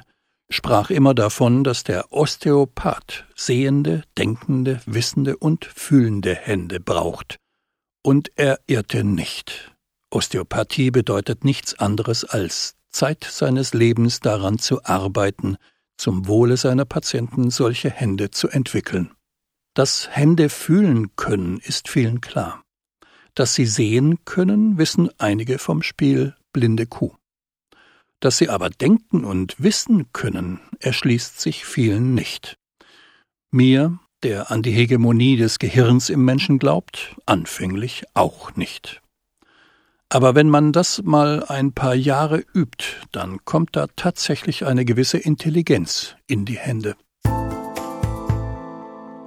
sprach 0.50 0.90
immer 0.90 1.14
davon, 1.14 1.64
dass 1.64 1.84
der 1.84 2.12
Osteopath 2.12 3.26
sehende, 3.36 4.04
denkende, 4.18 4.82
wissende 4.88 5.38
und 5.38 5.66
fühlende 5.66 6.34
Hände 6.34 6.80
braucht. 6.80 7.38
Und 8.04 8.32
er 8.36 8.60
irrte 8.68 9.04
nicht. 9.04 9.74
Osteopathie 10.12 10.92
bedeutet 10.92 11.44
nichts 11.44 11.80
anderes 11.80 12.26
als 12.26 12.76
Zeit 12.90 13.24
seines 13.24 13.74
Lebens 13.74 14.20
daran 14.20 14.60
zu 14.60 14.84
arbeiten, 14.84 15.58
zum 15.98 16.28
Wohle 16.28 16.58
seiner 16.58 16.86
Patienten 16.86 17.50
solche 17.50 17.90
Hände 17.90 18.30
zu 18.30 18.50
entwickeln. 18.50 19.12
Dass 19.74 20.10
Hände 20.12 20.50
fühlen 20.50 21.16
können, 21.16 21.60
ist 21.60 21.88
vielen 21.88 22.22
klar. 22.22 22.64
Dass 23.34 23.56
sie 23.56 23.66
sehen 23.66 24.24
können, 24.26 24.78
wissen 24.78 25.10
einige 25.18 25.58
vom 25.58 25.82
Spiel 25.82 26.36
Blinde 26.52 26.86
Kuh. 26.86 27.16
Dass 28.20 28.38
sie 28.38 28.50
aber 28.50 28.70
denken 28.70 29.24
und 29.24 29.56
wissen 29.58 30.12
können, 30.14 30.60
erschließt 30.80 31.42
sich 31.42 31.66
vielen 31.66 32.14
nicht. 32.14 32.58
Mir, 33.50 34.00
der 34.24 34.52
an 34.52 34.62
die 34.62 34.72
Hegemonie 34.72 35.38
des 35.38 35.60
Gehirns 35.60 36.10
im 36.10 36.26
Menschen 36.26 36.60
glaubt, 36.60 37.16
anfänglich 37.26 38.04
auch 38.14 38.56
nicht. 38.56 39.02
Aber 40.10 40.36
wenn 40.36 40.50
man 40.50 40.72
das 40.72 41.02
mal 41.04 41.44
ein 41.44 41.74
paar 41.74 41.96
Jahre 41.96 42.44
übt, 42.54 42.86
dann 43.12 43.44
kommt 43.46 43.76
da 43.76 43.88
tatsächlich 43.96 44.66
eine 44.66 44.86
gewisse 44.86 45.18
Intelligenz 45.18 46.16
in 46.28 46.46
die 46.46 46.58
Hände. 46.58 46.96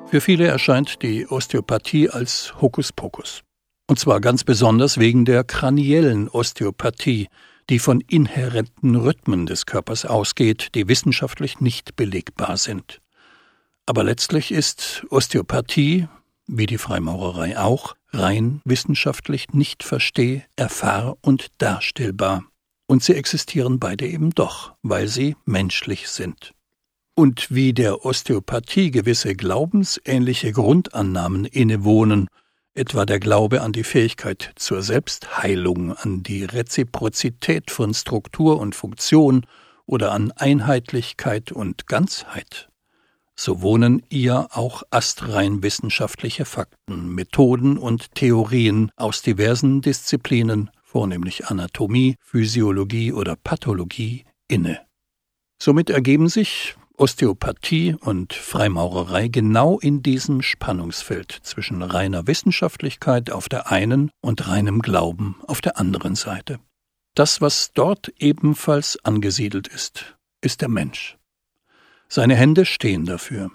Für 0.06 0.20
viele 0.20 0.46
erscheint 0.46 1.02
die 1.02 1.26
Osteopathie 1.26 2.08
als 2.08 2.54
Hokuspokus. 2.60 3.42
Und 3.88 3.98
zwar 3.98 4.20
ganz 4.20 4.44
besonders 4.44 4.98
wegen 4.98 5.24
der 5.24 5.42
kraniellen 5.42 6.28
Osteopathie, 6.28 7.28
die 7.68 7.80
von 7.80 8.00
inhärenten 8.00 8.94
Rhythmen 8.94 9.46
des 9.46 9.66
Körpers 9.66 10.04
ausgeht, 10.04 10.68
die 10.74 10.88
wissenschaftlich 10.88 11.60
nicht 11.60 11.96
belegbar 11.96 12.56
sind. 12.56 13.00
Aber 13.86 14.02
letztlich 14.02 14.50
ist 14.50 15.06
Osteopathie, 15.10 16.08
wie 16.48 16.66
die 16.66 16.78
Freimaurerei 16.78 17.58
auch, 17.58 17.94
rein 18.12 18.60
wissenschaftlich 18.64 19.52
nicht 19.52 19.84
versteh-, 19.84 20.44
erfahr- 20.56 21.16
und 21.22 21.48
darstellbar. 21.58 22.44
Und 22.88 23.02
sie 23.02 23.14
existieren 23.14 23.78
beide 23.78 24.06
eben 24.06 24.30
doch, 24.30 24.74
weil 24.82 25.08
sie 25.08 25.36
menschlich 25.44 26.08
sind. 26.08 26.52
Und 27.14 27.50
wie 27.50 27.72
der 27.72 28.04
Osteopathie 28.04 28.90
gewisse 28.90 29.34
glaubensähnliche 29.34 30.52
Grundannahmen 30.52 31.44
innewohnen, 31.44 32.28
etwa 32.74 33.06
der 33.06 33.20
Glaube 33.20 33.62
an 33.62 33.72
die 33.72 33.84
Fähigkeit 33.84 34.52
zur 34.56 34.82
Selbstheilung, 34.82 35.96
an 35.96 36.22
die 36.22 36.44
Reziprozität 36.44 37.70
von 37.70 37.94
Struktur 37.94 38.60
und 38.60 38.74
Funktion 38.74 39.46
oder 39.86 40.12
an 40.12 40.30
Einheitlichkeit 40.32 41.52
und 41.52 41.86
Ganzheit, 41.86 42.68
so 43.38 43.62
wohnen 43.62 44.02
ihr 44.08 44.48
auch 44.52 44.82
astrein 44.90 45.62
wissenschaftliche 45.62 46.44
Fakten, 46.44 47.14
Methoden 47.14 47.76
und 47.78 48.14
Theorien 48.14 48.90
aus 48.96 49.22
diversen 49.22 49.82
Disziplinen, 49.82 50.70
vornehmlich 50.82 51.46
Anatomie, 51.46 52.16
Physiologie 52.20 53.12
oder 53.12 53.36
Pathologie, 53.36 54.24
inne. 54.48 54.80
Somit 55.62 55.90
ergeben 55.90 56.28
sich 56.28 56.76
Osteopathie 56.96 57.94
und 58.00 58.32
Freimaurerei 58.32 59.28
genau 59.28 59.78
in 59.78 60.02
diesem 60.02 60.40
Spannungsfeld 60.40 61.38
zwischen 61.42 61.82
reiner 61.82 62.26
Wissenschaftlichkeit 62.26 63.30
auf 63.30 63.48
der 63.48 63.70
einen 63.70 64.10
und 64.22 64.48
reinem 64.48 64.80
Glauben 64.80 65.36
auf 65.46 65.60
der 65.60 65.78
anderen 65.78 66.14
Seite. 66.14 66.58
Das, 67.14 67.40
was 67.40 67.72
dort 67.72 68.12
ebenfalls 68.18 68.98
angesiedelt 69.04 69.68
ist, 69.68 70.16
ist 70.40 70.62
der 70.62 70.68
Mensch. 70.68 71.18
Seine 72.08 72.36
Hände 72.36 72.64
stehen 72.64 73.04
dafür. 73.06 73.50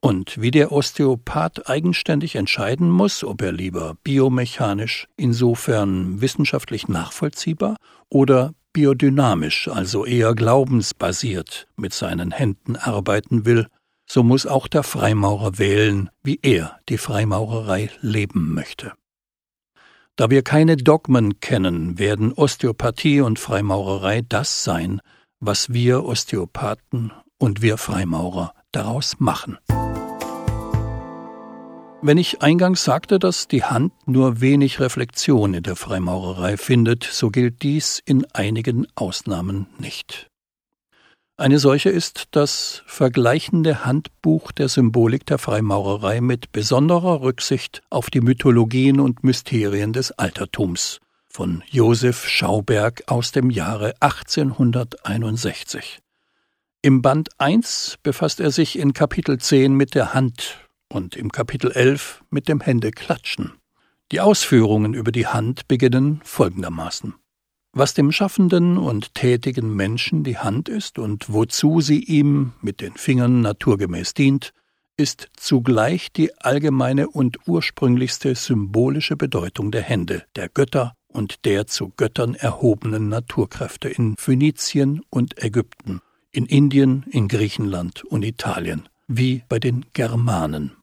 Und 0.00 0.40
wie 0.40 0.50
der 0.50 0.72
Osteopath 0.72 1.68
eigenständig 1.68 2.34
entscheiden 2.36 2.90
muss, 2.90 3.22
ob 3.22 3.42
er 3.42 3.52
lieber 3.52 3.96
biomechanisch, 4.02 5.08
insofern 5.16 6.20
wissenschaftlich 6.22 6.88
nachvollziehbar, 6.88 7.76
oder 8.08 8.54
biodynamisch, 8.72 9.68
also 9.68 10.06
eher 10.06 10.34
glaubensbasiert, 10.34 11.66
mit 11.76 11.92
seinen 11.92 12.30
Händen 12.30 12.76
arbeiten 12.76 13.44
will, 13.44 13.66
so 14.06 14.22
muss 14.22 14.46
auch 14.46 14.68
der 14.68 14.82
Freimaurer 14.82 15.58
wählen, 15.58 16.10
wie 16.22 16.40
er 16.42 16.78
die 16.88 16.98
Freimaurerei 16.98 17.90
leben 18.00 18.54
möchte. 18.54 18.92
Da 20.16 20.30
wir 20.30 20.42
keine 20.42 20.76
Dogmen 20.76 21.40
kennen, 21.40 21.98
werden 21.98 22.32
Osteopathie 22.32 23.20
und 23.20 23.38
Freimaurerei 23.38 24.22
das 24.22 24.64
sein, 24.64 25.00
was 25.40 25.72
wir 25.72 26.04
Osteopathen 26.04 27.12
und 27.40 27.62
wir 27.62 27.76
Freimaurer 27.76 28.54
daraus 28.70 29.18
machen. 29.18 29.58
Wenn 32.02 32.16
ich 32.16 32.40
eingangs 32.40 32.84
sagte, 32.84 33.18
dass 33.18 33.48
die 33.48 33.64
Hand 33.64 33.92
nur 34.06 34.40
wenig 34.40 34.80
Reflexion 34.80 35.52
in 35.52 35.62
der 35.62 35.76
Freimaurerei 35.76 36.56
findet, 36.56 37.04
so 37.04 37.30
gilt 37.30 37.62
dies 37.62 38.00
in 38.04 38.24
einigen 38.32 38.86
Ausnahmen 38.94 39.66
nicht. 39.78 40.28
Eine 41.36 41.58
solche 41.58 41.90
ist 41.90 42.28
das 42.32 42.82
vergleichende 42.86 43.84
Handbuch 43.84 44.52
der 44.52 44.68
Symbolik 44.68 45.26
der 45.26 45.38
Freimaurerei 45.38 46.20
mit 46.20 46.52
besonderer 46.52 47.22
Rücksicht 47.22 47.82
auf 47.90 48.10
die 48.10 48.20
Mythologien 48.20 49.00
und 49.00 49.24
Mysterien 49.24 49.92
des 49.92 50.12
Altertums 50.12 51.00
von 51.28 51.62
Josef 51.70 52.28
Schauberg 52.28 53.02
aus 53.06 53.32
dem 53.32 53.50
Jahre 53.50 53.94
1861. 54.00 56.00
Im 56.82 57.02
Band 57.02 57.28
1 57.36 57.98
befasst 58.02 58.40
er 58.40 58.50
sich 58.50 58.78
in 58.78 58.94
Kapitel 58.94 59.36
10 59.36 59.74
mit 59.74 59.94
der 59.94 60.14
Hand 60.14 60.66
und 60.88 61.14
im 61.14 61.30
Kapitel 61.30 61.70
11 61.72 62.24
mit 62.30 62.48
dem 62.48 62.62
Händeklatschen. 62.62 63.52
Die 64.12 64.20
Ausführungen 64.20 64.94
über 64.94 65.12
die 65.12 65.26
Hand 65.26 65.68
beginnen 65.68 66.22
folgendermaßen. 66.24 67.12
Was 67.74 67.92
dem 67.92 68.12
schaffenden 68.12 68.78
und 68.78 69.14
tätigen 69.14 69.76
Menschen 69.76 70.24
die 70.24 70.38
Hand 70.38 70.70
ist 70.70 70.98
und 70.98 71.30
wozu 71.30 71.82
sie 71.82 72.02
ihm 72.02 72.54
mit 72.62 72.80
den 72.80 72.94
Fingern 72.94 73.42
naturgemäß 73.42 74.14
dient, 74.14 74.54
ist 74.96 75.28
zugleich 75.36 76.10
die 76.14 76.34
allgemeine 76.38 77.10
und 77.10 77.46
ursprünglichste 77.46 78.34
symbolische 78.34 79.18
Bedeutung 79.18 79.70
der 79.70 79.82
Hände, 79.82 80.24
der 80.34 80.48
Götter 80.48 80.94
und 81.08 81.44
der 81.44 81.66
zu 81.66 81.92
Göttern 81.98 82.34
erhobenen 82.34 83.10
Naturkräfte 83.10 83.90
in 83.90 84.16
Phönizien 84.16 85.02
und 85.10 85.42
Ägypten, 85.44 86.00
in 86.32 86.46
Indien, 86.46 87.04
in 87.10 87.28
Griechenland 87.28 88.04
und 88.04 88.22
Italien, 88.22 88.88
wie 89.08 89.42
bei 89.48 89.58
den 89.58 89.86
Germanen. 89.92 90.76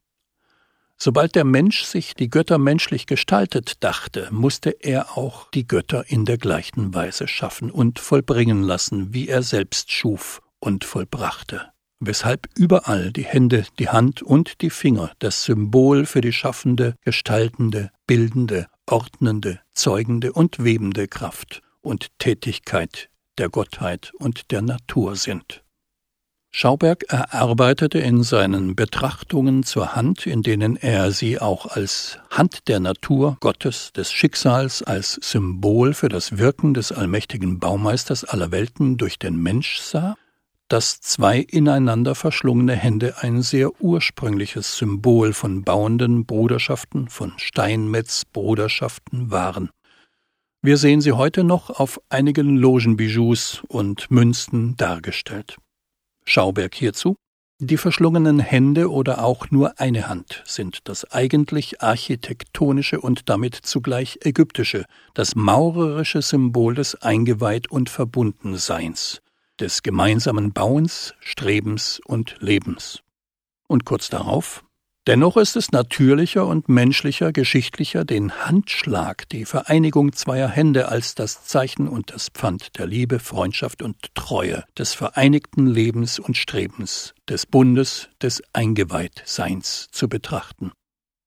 Sobald 1.00 1.36
der 1.36 1.44
Mensch 1.44 1.84
sich 1.84 2.16
die 2.16 2.30
Götter 2.30 2.58
menschlich 2.58 3.06
gestaltet 3.06 3.84
dachte, 3.84 4.30
musste 4.32 4.72
er 4.72 5.16
auch 5.16 5.50
die 5.52 5.68
Götter 5.68 6.10
in 6.10 6.26
der 6.26 6.40
gleichen 6.40 6.94
Weise 6.94 7.28
schaffen 7.28 7.70
und 7.70 8.00
vollbringen 8.00 8.64
lassen, 8.64 9.14
wie 9.14 9.28
er 9.28 9.44
selbst 9.44 9.92
schuf 9.92 10.42
und 10.60 10.84
vollbrachte. 10.84 11.72
Weshalb 12.00 12.50
überall 12.56 13.12
die 13.12 13.26
Hände, 13.26 13.66
die 13.78 13.90
Hand 13.90 14.24
und 14.24 14.62
die 14.62 14.70
Finger 14.70 15.12
das 15.20 15.44
Symbol 15.44 16.06
für 16.06 16.22
die 16.22 16.34
schaffende, 16.34 16.96
gestaltende, 17.02 17.92
bildende, 18.08 18.68
ordnende, 18.88 19.62
zeugende 19.74 20.34
und 20.34 20.64
webende 20.64 21.08
Kraft 21.08 21.62
und 21.82 22.08
Tätigkeit 22.20 23.10
der 23.38 23.50
Gottheit 23.50 24.12
und 24.18 24.52
der 24.52 24.62
Natur 24.62 25.16
sind. 25.16 25.64
Schauberg 26.52 27.04
erarbeitete 27.10 28.00
in 28.00 28.24
seinen 28.24 28.76
Betrachtungen 28.76 29.64
zur 29.64 29.96
Hand, 29.96 30.26
in 30.26 30.42
denen 30.42 30.76
er 30.76 31.12
sie 31.12 31.40
auch 31.40 31.68
als 31.68 32.18
Hand 32.32 32.68
der 32.68 32.80
Natur, 32.80 33.38
Gottes, 33.42 33.92
des 33.94 34.12
Schicksals, 34.12 34.82
als 34.82 35.20
Symbol 35.22 35.94
für 35.94 36.10
das 36.10 36.38
Wirken 36.38 36.74
des 36.74 36.92
allmächtigen 36.92 37.60
Baumeisters 37.60 38.24
aller 38.24 38.52
Welten 38.52 38.98
durch 38.98 39.20
den 39.20 39.36
Mensch 39.36 39.78
sah, 39.82 40.16
dass 40.68 41.00
zwei 41.00 41.40
ineinander 41.40 42.16
verschlungene 42.16 42.76
Hände 42.76 43.16
ein 43.22 43.42
sehr 43.42 43.80
ursprüngliches 43.80 44.78
Symbol 44.78 45.34
von 45.34 45.64
bauenden 45.64 46.26
Bruderschaften, 46.26 47.08
von 47.08 47.34
Steinmetz-Bruderschaften 47.38 49.32
waren. 49.32 49.70
Wir 50.68 50.76
sehen 50.76 51.00
sie 51.00 51.14
heute 51.14 51.46
noch 51.46 51.70
auf 51.70 52.02
einigen 52.10 52.58
Logenbijoux 52.58 53.64
und 53.70 54.12
Münzen 54.12 54.76
dargestellt. 54.76 55.56
Schauberg 56.26 56.76
hierzu 56.76 57.16
die 57.60 57.78
verschlungenen 57.78 58.40
Hände 58.40 58.92
oder 58.92 59.24
auch 59.24 59.50
nur 59.50 59.80
eine 59.80 60.10
Hand 60.10 60.44
sind 60.46 60.90
das 60.90 61.10
eigentlich 61.10 61.82
architektonische 61.82 63.00
und 63.00 63.30
damit 63.30 63.56
zugleich 63.56 64.20
ägyptische, 64.26 64.84
das 65.14 65.36
maurerische 65.36 66.22
Symbol 66.22 66.76
des 66.76 66.96
Eingeweiht 67.02 67.72
und 67.72 67.90
Verbundenseins, 67.90 69.22
des 69.62 69.84
gemeinsamen 69.84 70.52
Bauens, 70.52 71.14
Strebens 71.22 72.02
und 72.06 72.36
Lebens. 72.42 73.04
Und 73.70 73.86
kurz 73.86 74.10
darauf 74.10 74.66
Dennoch 75.08 75.38
ist 75.38 75.56
es 75.56 75.72
natürlicher 75.72 76.46
und 76.46 76.68
menschlicher, 76.68 77.32
geschichtlicher, 77.32 78.04
den 78.04 78.46
Handschlag, 78.46 79.30
die 79.30 79.46
Vereinigung 79.46 80.12
zweier 80.12 80.50
Hände 80.50 80.90
als 80.90 81.16
das 81.16 81.46
Zeichen 81.46 81.88
und 81.88 82.12
das 82.12 82.28
Pfand 82.28 82.78
der 82.78 82.88
Liebe, 82.88 83.20
Freundschaft 83.20 83.82
und 83.82 84.14
Treue, 84.16 84.66
des 84.78 84.94
vereinigten 84.94 85.66
Lebens 85.66 86.20
und 86.20 86.36
Strebens, 86.36 87.14
des 87.30 87.46
Bundes, 87.46 88.10
des 88.22 88.44
Eingeweihtseins 88.52 89.88
zu 89.94 90.10
betrachten. 90.10 90.74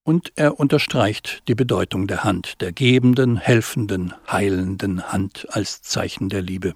Und 0.04 0.30
er 0.36 0.60
unterstreicht 0.60 1.42
die 1.48 1.54
Bedeutung 1.54 2.06
der 2.06 2.22
Hand, 2.22 2.60
der 2.60 2.72
gebenden, 2.72 3.38
helfenden, 3.38 4.12
heilenden 4.30 5.10
Hand 5.10 5.46
als 5.48 5.80
Zeichen 5.80 6.28
der 6.28 6.42
Liebe 6.42 6.74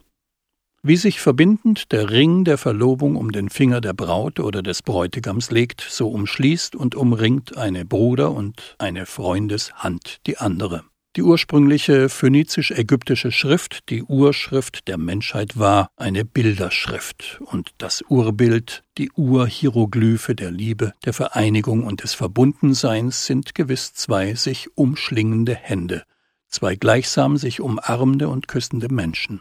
wie 0.84 0.96
sich 0.96 1.18
verbindend 1.18 1.92
der 1.92 2.10
Ring 2.10 2.44
der 2.44 2.58
Verlobung 2.58 3.16
um 3.16 3.32
den 3.32 3.48
Finger 3.48 3.80
der 3.80 3.94
Braut 3.94 4.38
oder 4.38 4.62
des 4.62 4.82
Bräutigams 4.82 5.50
legt, 5.50 5.80
so 5.80 6.10
umschließt 6.10 6.76
und 6.76 6.94
umringt 6.94 7.56
eine 7.56 7.86
Bruder 7.86 8.32
und 8.32 8.76
eine 8.78 9.06
Freundeshand 9.06 10.18
die 10.26 10.36
andere. 10.36 10.84
Die 11.16 11.22
ursprüngliche 11.22 12.10
phönizisch-ägyptische 12.10 13.32
Schrift, 13.32 13.88
die 13.88 14.02
Urschrift 14.02 14.86
der 14.86 14.98
Menschheit, 14.98 15.58
war 15.58 15.88
eine 15.96 16.26
Bilderschrift 16.26 17.40
und 17.46 17.70
das 17.78 18.02
Urbild, 18.08 18.82
die 18.98 19.10
Urhieroglyphe 19.12 20.34
der 20.34 20.50
Liebe, 20.50 20.92
der 21.06 21.14
Vereinigung 21.14 21.84
und 21.84 22.02
des 22.02 22.12
Verbundenseins 22.12 23.24
sind 23.24 23.54
gewiss 23.54 23.94
zwei 23.94 24.34
sich 24.34 24.76
umschlingende 24.76 25.54
Hände, 25.54 26.02
zwei 26.48 26.76
gleichsam 26.76 27.38
sich 27.38 27.62
umarmende 27.62 28.28
und 28.28 28.48
küssende 28.48 28.92
Menschen. 28.92 29.40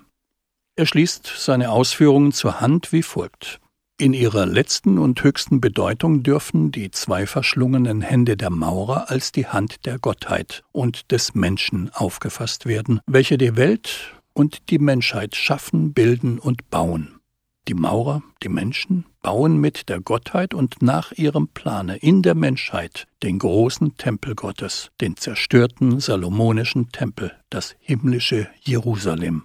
Er 0.76 0.88
schließt 0.88 1.32
seine 1.38 1.70
Ausführungen 1.70 2.32
zur 2.32 2.60
Hand 2.60 2.92
wie 2.92 3.04
folgt. 3.04 3.60
In 4.00 4.14
ihrer 4.14 4.48
letzten 4.48 4.98
und 4.98 5.24
höchsten 5.24 5.62
Bedeutung 5.62 6.24
dürfen 6.24 6.72
die 6.72 6.90
zwei 6.90 7.28
verschlungenen 7.28 8.02
Hände 8.02 8.36
der 8.36 8.50
Maurer 8.50 9.12
als 9.12 9.32
die 9.32 9.46
Hand 9.46 9.86
der 9.86 10.00
Gottheit 10.00 10.64
und 10.72 11.12
des 11.12 11.36
Menschen 11.36 11.92
aufgefasst 11.94 12.66
werden, 12.66 13.02
welche 13.06 13.38
die 13.38 13.56
Welt 13.56 14.16
und 14.34 14.72
die 14.72 14.80
Menschheit 14.80 15.36
schaffen, 15.36 15.94
bilden 15.94 16.40
und 16.40 16.72
bauen. 16.72 17.20
Die 17.68 17.76
Maurer, 17.76 18.24
die 18.42 18.50
Menschen, 18.50 19.06
bauen 19.22 19.58
mit 19.58 19.90
der 19.90 20.02
Gottheit 20.02 20.56
und 20.56 20.82
nach 20.82 21.12
ihrem 21.12 21.50
Plane 21.50 21.98
in 21.98 22.24
der 22.24 22.34
Menschheit 22.34 23.08
den 23.22 23.38
großen 23.38 23.96
Tempel 23.98 24.34
Gottes, 24.34 24.90
den 25.00 25.18
zerstörten 25.18 26.00
salomonischen 26.00 26.90
Tempel, 26.92 27.32
das 27.52 27.76
himmlische 27.80 28.50
Jerusalem. 28.60 29.44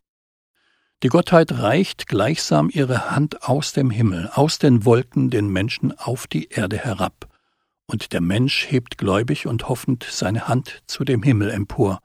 Die 1.05 1.09
Gottheit 1.11 1.53
reicht 1.53 2.09
gleichsam 2.09 2.71
ihre 2.73 3.13
Hand 3.13 3.45
aus 3.45 3.73
dem 3.73 3.89
Himmel, 3.89 4.31
aus 4.35 4.59
den 4.59 4.85
Wolken 4.85 5.31
den 5.31 5.47
Menschen 5.47 5.97
auf 5.97 6.27
die 6.27 6.49
Erde 6.49 6.77
herab, 6.77 7.29
und 7.87 8.13
der 8.13 8.21
Mensch 8.21 8.67
hebt 8.69 8.99
gläubig 8.99 9.47
und 9.47 9.69
hoffend 9.69 10.05
seine 10.11 10.49
Hand 10.49 10.83
zu 10.89 11.05
dem 11.05 11.23
Himmel 11.23 11.51
empor, 11.51 12.01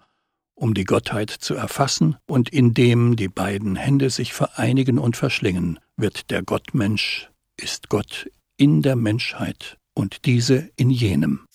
um 0.53 0.75
die 0.75 0.83
Gottheit 0.83 1.31
zu 1.31 1.55
erfassen, 1.55 2.17
und 2.27 2.49
indem 2.49 3.15
die 3.15 3.29
beiden 3.29 3.75
Hände 3.75 4.11
sich 4.11 4.31
vereinigen 4.31 4.99
und 4.99 5.17
verschlingen, 5.17 5.79
wird 5.97 6.29
der 6.29 6.43
Gottmensch, 6.43 7.31
ist 7.57 7.89
Gott 7.89 8.29
in 8.57 8.83
der 8.83 8.95
Menschheit 8.95 9.79
und 9.95 10.25
diese 10.25 10.69
in 10.75 10.91
jenem. 10.91 11.47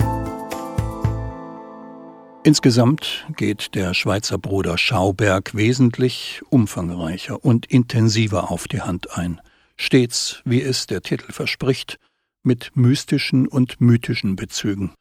Insgesamt 2.49 3.27
geht 3.37 3.75
der 3.75 3.93
Schweizer 3.93 4.39
Bruder 4.39 4.79
Schauberg 4.79 5.55
wesentlich 5.55 6.41
umfangreicher 6.49 7.45
und 7.45 7.67
intensiver 7.67 8.51
auf 8.51 8.67
die 8.69 8.81
Hand 8.81 9.19
ein, 9.19 9.43
stets, 9.77 10.41
wie 10.47 10.63
es 10.63 10.87
der 10.87 11.03
Titel 11.03 11.31
verspricht, 11.31 11.99
mit 12.43 12.71
mystischen 12.75 13.47
und 13.49 13.83
mythischen 13.83 14.35
Bezügen. 14.35 14.95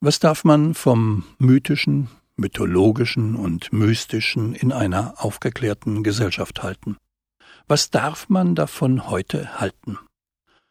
Was 0.00 0.20
darf 0.20 0.44
man 0.44 0.74
vom 0.74 1.24
mythischen, 1.38 2.06
mythologischen 2.36 3.34
und 3.34 3.72
mystischen 3.72 4.54
in 4.54 4.70
einer 4.70 5.14
aufgeklärten 5.16 6.04
Gesellschaft 6.04 6.62
halten? 6.62 6.98
Was 7.66 7.90
darf 7.90 8.28
man 8.28 8.54
davon 8.54 9.10
heute 9.10 9.58
halten? 9.58 9.98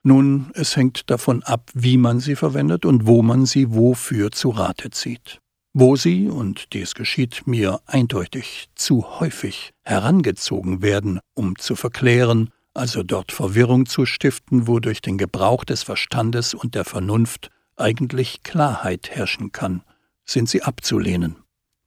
Nun, 0.02 0.50
es 0.54 0.78
hängt 0.78 1.10
davon 1.10 1.44
ab, 1.44 1.72
wie 1.74 1.98
man 1.98 2.22
sie 2.22 2.38
verwendet 2.38 2.86
und 2.86 3.06
wo 3.06 3.22
man 3.22 3.46
sie 3.46 3.74
wofür 3.74 4.32
zu 4.32 4.52
Rate 4.52 4.92
zieht 4.92 5.42
wo 5.78 5.98
sie, 5.98 6.30
und 6.30 6.72
dies 6.72 6.96
geschieht 6.96 7.48
mir 7.48 7.82
eindeutig 7.86 8.70
zu 8.76 9.20
häufig, 9.20 9.74
herangezogen 9.84 10.82
werden, 10.82 11.20
um 11.34 11.58
zu 11.58 11.76
verklären, 11.76 12.50
also 12.74 13.04
dort 13.04 13.34
Verwirrung 13.34 13.86
zu 13.86 14.06
stiften, 14.06 14.68
wo 14.68 14.80
durch 14.80 15.02
den 15.02 15.18
Gebrauch 15.18 15.66
des 15.66 15.84
Verstandes 15.84 16.54
und 16.54 16.76
der 16.76 16.86
Vernunft 16.86 17.50
eigentlich 17.76 18.42
Klarheit 18.42 19.10
herrschen 19.10 19.52
kann, 19.52 19.84
sind 20.24 20.48
sie 20.48 20.64
abzulehnen. 20.64 21.36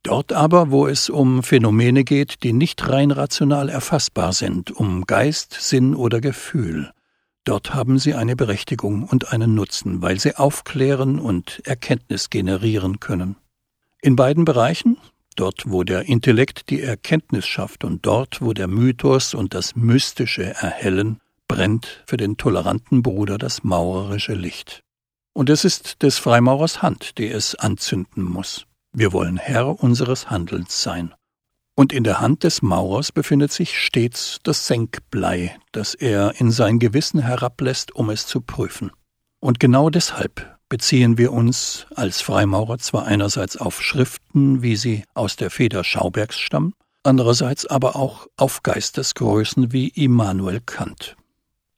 Dort 0.03 0.35
aber, 0.35 0.70
wo 0.70 0.87
es 0.87 1.09
um 1.09 1.42
Phänomene 1.42 2.05
geht, 2.05 2.42
die 2.42 2.53
nicht 2.53 2.87
rein 2.90 3.11
rational 3.11 3.70
erfassbar 3.70 4.35
sind, 4.35 4.70
um 4.70 5.07
Geist, 5.07 5.57
Sinn 5.59 5.94
oder 5.94 6.20
Gefühl, 6.20 6.92
dort 7.44 7.72
haben 7.72 7.98
sie 7.98 8.12
eine 8.12 8.37
Berechtigung 8.37 9.05
und 9.05 9.33
einen 9.33 9.55
Nutzen, 9.55 10.03
weil 10.03 10.20
sie 10.20 10.37
aufklären 10.37 11.18
und 11.18 11.62
Erkenntnis 11.64 12.29
generieren 12.29 13.01
können. 13.01 13.37
In 14.01 14.15
beiden 14.15 14.45
Bereichen, 14.45 14.97
dort 15.35 15.65
wo 15.67 15.83
der 15.83 16.09
Intellekt 16.09 16.71
die 16.71 16.83
Erkenntnis 16.83 17.47
schafft 17.47 17.83
und 17.83 18.07
dort 18.07 18.41
wo 18.41 18.53
der 18.53 18.69
Mythos 18.69 19.35
und 19.35 19.55
das 19.55 19.75
Mystische 19.75 20.45
erhellen, 20.45 21.21
brennt 21.49 22.05
für 22.07 22.17
den 22.17 22.37
toleranten 22.37 23.03
Bruder 23.03 23.39
das 23.39 23.65
maurerische 23.65 24.35
Licht. 24.35 24.85
Und 25.33 25.51
es 25.51 25.65
ist 25.65 26.03
des 26.03 26.19
Freimaurers 26.19 26.81
Hand, 26.81 27.19
die 27.19 27.29
es 27.29 27.57
anzünden 27.57 28.23
muss. 28.23 28.67
Wir 28.93 29.13
wollen 29.13 29.37
Herr 29.37 29.83
unseres 29.83 30.31
Handelns 30.31 30.83
sein. 30.83 31.15
Und 31.75 31.93
in 31.93 32.05
der 32.05 32.21
Hand 32.21 32.45
des 32.45 32.63
Maurers 32.63 33.13
befindet 33.13 33.53
sich 33.53 33.79
stets 33.81 34.39
das 34.43 34.67
Senkblei, 34.67 35.57
das 35.73 35.95
er 35.95 36.41
in 36.41 36.51
sein 36.51 36.79
Gewissen 36.79 37.21
herablässt, 37.21 37.95
um 37.95 38.11
es 38.11 38.27
zu 38.27 38.41
prüfen. 38.41 38.91
Und 39.41 39.61
genau 39.61 39.91
deshalb 39.91 40.58
beziehen 40.69 41.19
wir 41.19 41.33
uns 41.33 41.87
als 41.95 42.21
Freimaurer 42.21 42.79
zwar 42.79 43.07
einerseits 43.07 43.57
auf 43.57 43.83
Schriften, 43.83 44.63
wie 44.63 44.77
sie 44.77 45.05
aus 45.15 45.37
der 45.37 45.51
Feder 45.51 45.85
Schaubergs 45.85 46.39
stammen, 46.39 46.75
andererseits 47.03 47.67
aber 47.67 47.97
auch 47.97 48.27
auf 48.37 48.63
Geistesgrößen 48.63 49.73
wie 49.73 49.89
Immanuel 49.89 50.61
Kant. 50.65 51.17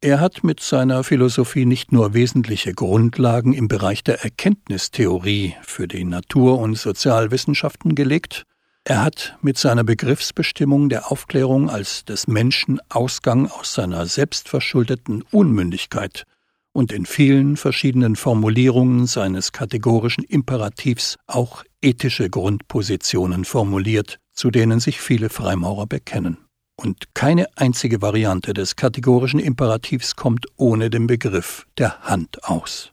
Er 0.02 0.18
hat 0.18 0.44
mit 0.44 0.60
seiner 0.60 1.04
Philosophie 1.04 1.66
nicht 1.66 1.92
nur 1.92 2.14
wesentliche 2.14 2.72
Grundlagen 2.72 3.52
im 3.52 3.68
Bereich 3.68 4.02
der 4.02 4.24
Erkenntnistheorie 4.24 5.54
für 5.62 5.86
die 5.86 6.04
Natur- 6.04 6.58
und 6.58 6.76
Sozialwissenschaften 6.76 7.94
gelegt, 7.94 8.46
er 8.84 9.04
hat 9.04 9.36
mit 9.42 9.58
seiner 9.58 9.84
Begriffsbestimmung 9.84 10.88
der 10.88 11.12
Aufklärung 11.12 11.68
als 11.68 12.04
des 12.06 12.26
Menschen 12.26 12.80
Ausgang 12.88 13.50
aus 13.50 13.74
seiner 13.74 14.06
selbstverschuldeten 14.06 15.22
Unmündigkeit 15.30 16.24
und 16.72 16.92
in 16.92 17.06
vielen 17.06 17.56
verschiedenen 17.56 18.16
Formulierungen 18.16 19.06
seines 19.06 19.52
kategorischen 19.52 20.24
Imperativs 20.24 21.16
auch 21.26 21.64
ethische 21.82 22.30
Grundpositionen 22.30 23.44
formuliert, 23.44 24.18
zu 24.32 24.50
denen 24.50 24.80
sich 24.80 25.00
viele 25.00 25.28
Freimaurer 25.28 25.86
bekennen. 25.86 26.38
Und 26.76 27.14
keine 27.14 27.46
einzige 27.56 28.00
Variante 28.00 28.54
des 28.54 28.76
kategorischen 28.76 29.40
Imperativs 29.40 30.16
kommt 30.16 30.46
ohne 30.56 30.88
den 30.88 31.06
Begriff 31.06 31.66
der 31.76 32.00
Hand 32.00 32.44
aus. 32.44 32.92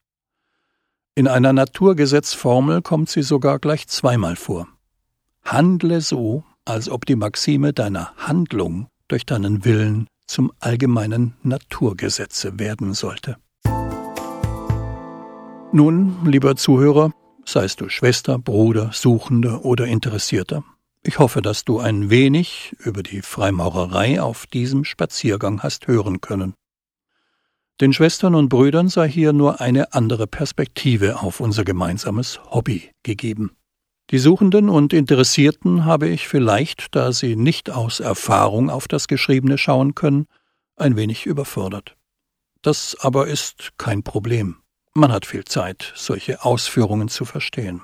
In 1.16 1.28
einer 1.28 1.54
Naturgesetzformel 1.54 2.82
kommt 2.82 3.10
sie 3.10 3.24
sogar 3.24 3.60
gleich 3.60 3.88
zweimal 3.88 4.36
vor. 4.36 4.68
Handle 5.44 6.02
so, 6.02 6.44
als 6.66 6.90
ob 6.90 7.06
die 7.06 7.16
Maxime 7.16 7.72
deiner 7.72 8.13
Handlung 8.18 8.88
durch 9.08 9.26
deinen 9.26 9.63
Willen 9.63 10.08
zum 10.28 10.52
allgemeinen 10.60 11.36
Naturgesetze 11.42 12.60
werden 12.60 12.94
sollte. 12.94 13.38
Nun, 15.78 16.26
lieber 16.26 16.56
Zuhörer, 16.56 17.12
seist 17.46 17.82
du 17.82 17.90
Schwester, 17.90 18.40
Bruder, 18.40 18.90
Suchender 18.94 19.63
oder 19.63 19.86
Interessierter, 19.86 20.63
ich 21.04 21.20
hoffe, 21.20 21.44
dass 21.44 21.66
du 21.66 21.78
ein 21.78 22.10
wenig 22.10 22.76
über 22.80 23.04
die 23.04 23.22
Freimaurerei 23.22 24.20
auf 24.20 24.48
diesem 24.48 24.86
Spaziergang 24.86 25.62
hast 25.62 25.86
hören 25.86 26.20
können. 26.20 26.56
Den 27.80 27.94
Schwestern 27.94 28.34
und 28.34 28.50
Brüdern 28.50 28.90
sei 28.90 29.08
hier 29.08 29.34
nur 29.34 29.62
eine 29.62 29.94
andere 29.94 30.26
Perspektive 30.26 31.22
auf 31.22 31.42
unser 31.42 31.63
gemeinsames 31.63 32.40
Hobby 32.50 32.90
gegeben. 33.04 33.52
Die 34.10 34.18
Suchenden 34.18 34.70
und 34.70 34.94
Interessierten 34.94 35.86
habe 35.86 36.08
ich 36.10 36.28
vielleicht, 36.28 36.96
da 36.96 37.12
sie 37.12 37.36
nicht 37.36 37.70
aus 37.70 38.00
Erfahrung 38.00 38.72
auf 38.72 38.88
das 38.88 39.08
Geschriebene 39.08 39.60
schauen 39.60 39.94
können, 39.94 40.26
ein 40.76 40.96
wenig 40.96 41.28
überfordert. 41.28 41.96
Das 42.63 42.98
aber 43.00 43.28
ist 43.28 43.74
kein 43.78 44.02
Problem. 44.02 44.58
Man 44.98 45.12
hat 45.12 45.28
viel 45.28 45.46
Zeit, 45.46 45.94
solche 45.96 46.44
Ausführungen 46.44 47.08
zu 47.08 47.24
verstehen. 47.24 47.82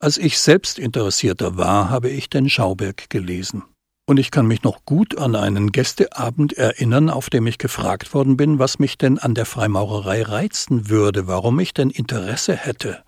Als 0.00 0.18
ich 0.18 0.40
selbst 0.40 0.80
Interessierter 0.80 1.56
war, 1.56 1.90
habe 1.90 2.10
ich 2.10 2.28
den 2.28 2.50
Schauberg 2.50 3.08
gelesen. 3.08 3.62
Und 4.04 4.16
ich 4.16 4.32
kann 4.32 4.48
mich 4.48 4.64
noch 4.64 4.84
gut 4.84 5.16
an 5.16 5.36
einen 5.36 5.70
Gästeabend 5.70 6.54
erinnern, 6.54 7.08
auf 7.08 7.30
dem 7.30 7.46
ich 7.46 7.58
gefragt 7.58 8.14
worden 8.14 8.36
bin, 8.36 8.58
was 8.58 8.80
mich 8.80 8.98
denn 8.98 9.20
an 9.20 9.36
der 9.36 9.46
Freimaurerei 9.46 10.22
reizen 10.22 10.90
würde, 10.90 11.28
warum 11.28 11.60
ich 11.60 11.72
denn 11.72 11.90
Interesse 11.90 12.56
hätte. 12.56 13.04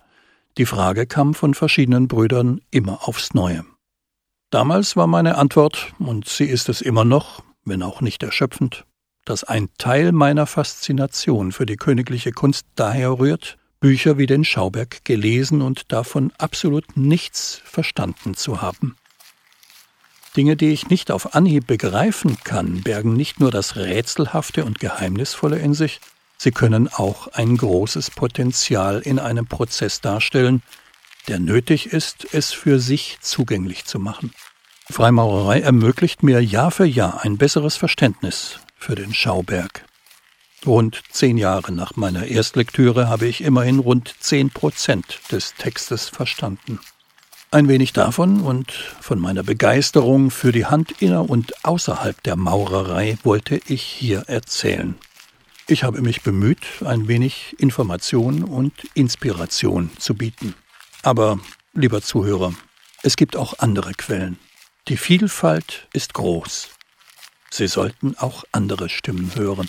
Die 0.57 0.65
Frage 0.65 1.05
kam 1.05 1.33
von 1.33 1.53
verschiedenen 1.53 2.07
Brüdern 2.07 2.61
immer 2.71 3.09
aufs 3.09 3.33
Neue. 3.33 3.65
Damals 4.51 4.95
war 4.95 5.07
meine 5.07 5.35
Antwort, 5.35 5.91
und 5.99 6.29
sie 6.29 6.45
ist 6.45 6.69
es 6.69 6.79
immer 6.79 7.03
noch, 7.03 7.43
wenn 7.65 7.83
auch 7.83 7.99
nicht 7.99 8.23
erschöpfend, 8.23 8.85
dass 9.29 9.43
ein 9.43 9.69
Teil 9.77 10.11
meiner 10.11 10.47
Faszination 10.47 11.51
für 11.51 11.67
die 11.67 11.77
königliche 11.77 12.31
Kunst 12.31 12.65
daher 12.73 13.19
rührt, 13.19 13.59
Bücher 13.79 14.17
wie 14.17 14.25
den 14.25 14.43
Schauberg 14.43 15.05
gelesen 15.05 15.61
und 15.61 15.91
davon 15.91 16.33
absolut 16.39 16.97
nichts 16.97 17.61
verstanden 17.63 18.33
zu 18.33 18.63
haben. 18.63 18.95
Dinge, 20.35 20.55
die 20.55 20.69
ich 20.69 20.89
nicht 20.89 21.11
auf 21.11 21.35
Anhieb 21.35 21.67
begreifen 21.67 22.39
kann, 22.43 22.81
bergen 22.81 23.13
nicht 23.13 23.39
nur 23.39 23.51
das 23.51 23.75
Rätselhafte 23.75 24.65
und 24.65 24.79
Geheimnisvolle 24.79 25.59
in 25.59 25.75
sich, 25.75 26.01
sie 26.39 26.51
können 26.51 26.87
auch 26.87 27.27
ein 27.27 27.55
großes 27.55 28.09
Potenzial 28.09 28.99
in 28.99 29.19
einem 29.19 29.45
Prozess 29.45 30.01
darstellen, 30.01 30.63
der 31.27 31.37
nötig 31.37 31.93
ist, 31.93 32.25
es 32.33 32.51
für 32.51 32.79
sich 32.79 33.19
zugänglich 33.21 33.85
zu 33.85 33.99
machen. 33.99 34.33
Freimaurerei 34.89 35.59
ermöglicht 35.61 36.23
mir 36.23 36.43
Jahr 36.43 36.71
für 36.71 36.85
Jahr 36.85 37.21
ein 37.23 37.37
besseres 37.37 37.77
Verständnis 37.77 38.59
für 38.79 38.95
den 38.95 39.13
Schauberg. 39.13 39.85
Rund 40.65 41.01
zehn 41.11 41.37
Jahre 41.37 41.71
nach 41.71 41.95
meiner 41.95 42.25
Erstlektüre 42.25 43.07
habe 43.07 43.27
ich 43.27 43.41
immerhin 43.41 43.79
rund 43.79 44.13
zehn 44.19 44.49
Prozent 44.49 45.19
des 45.31 45.53
Textes 45.55 46.09
verstanden. 46.09 46.79
Ein 47.51 47.67
wenig 47.67 47.93
davon 47.93 48.41
und 48.41 48.71
von 48.71 49.19
meiner 49.19 49.43
Begeisterung 49.43 50.31
für 50.31 50.51
die 50.51 50.65
Hand 50.65 51.01
inner 51.01 51.29
und 51.29 51.65
außerhalb 51.65 52.21
der 52.23 52.35
Maurerei 52.35 53.17
wollte 53.23 53.59
ich 53.67 53.81
hier 53.81 54.23
erzählen. 54.27 54.95
Ich 55.67 55.83
habe 55.83 56.01
mich 56.01 56.21
bemüht, 56.21 56.65
ein 56.85 57.07
wenig 57.07 57.55
Information 57.59 58.43
und 58.43 58.73
Inspiration 58.95 59.91
zu 59.97 60.13
bieten. 60.15 60.55
Aber, 61.03 61.39
lieber 61.73 62.01
Zuhörer, 62.01 62.53
es 63.01 63.15
gibt 63.15 63.35
auch 63.35 63.59
andere 63.59 63.93
Quellen. 63.93 64.37
Die 64.87 64.97
Vielfalt 64.97 65.87
ist 65.93 66.13
groß. 66.13 66.69
Sie 67.51 67.67
sollten 67.67 68.15
auch 68.17 68.43
andere 68.51 68.89
Stimmen 68.89 69.31
hören. 69.35 69.67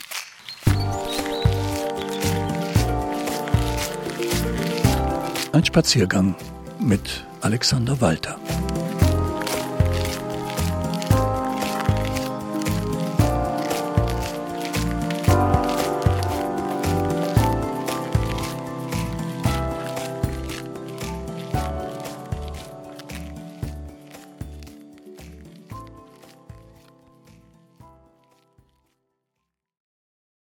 Ein 5.52 5.64
Spaziergang 5.64 6.36
mit 6.78 7.26
Alexander 7.40 8.00
Walter. 8.00 8.38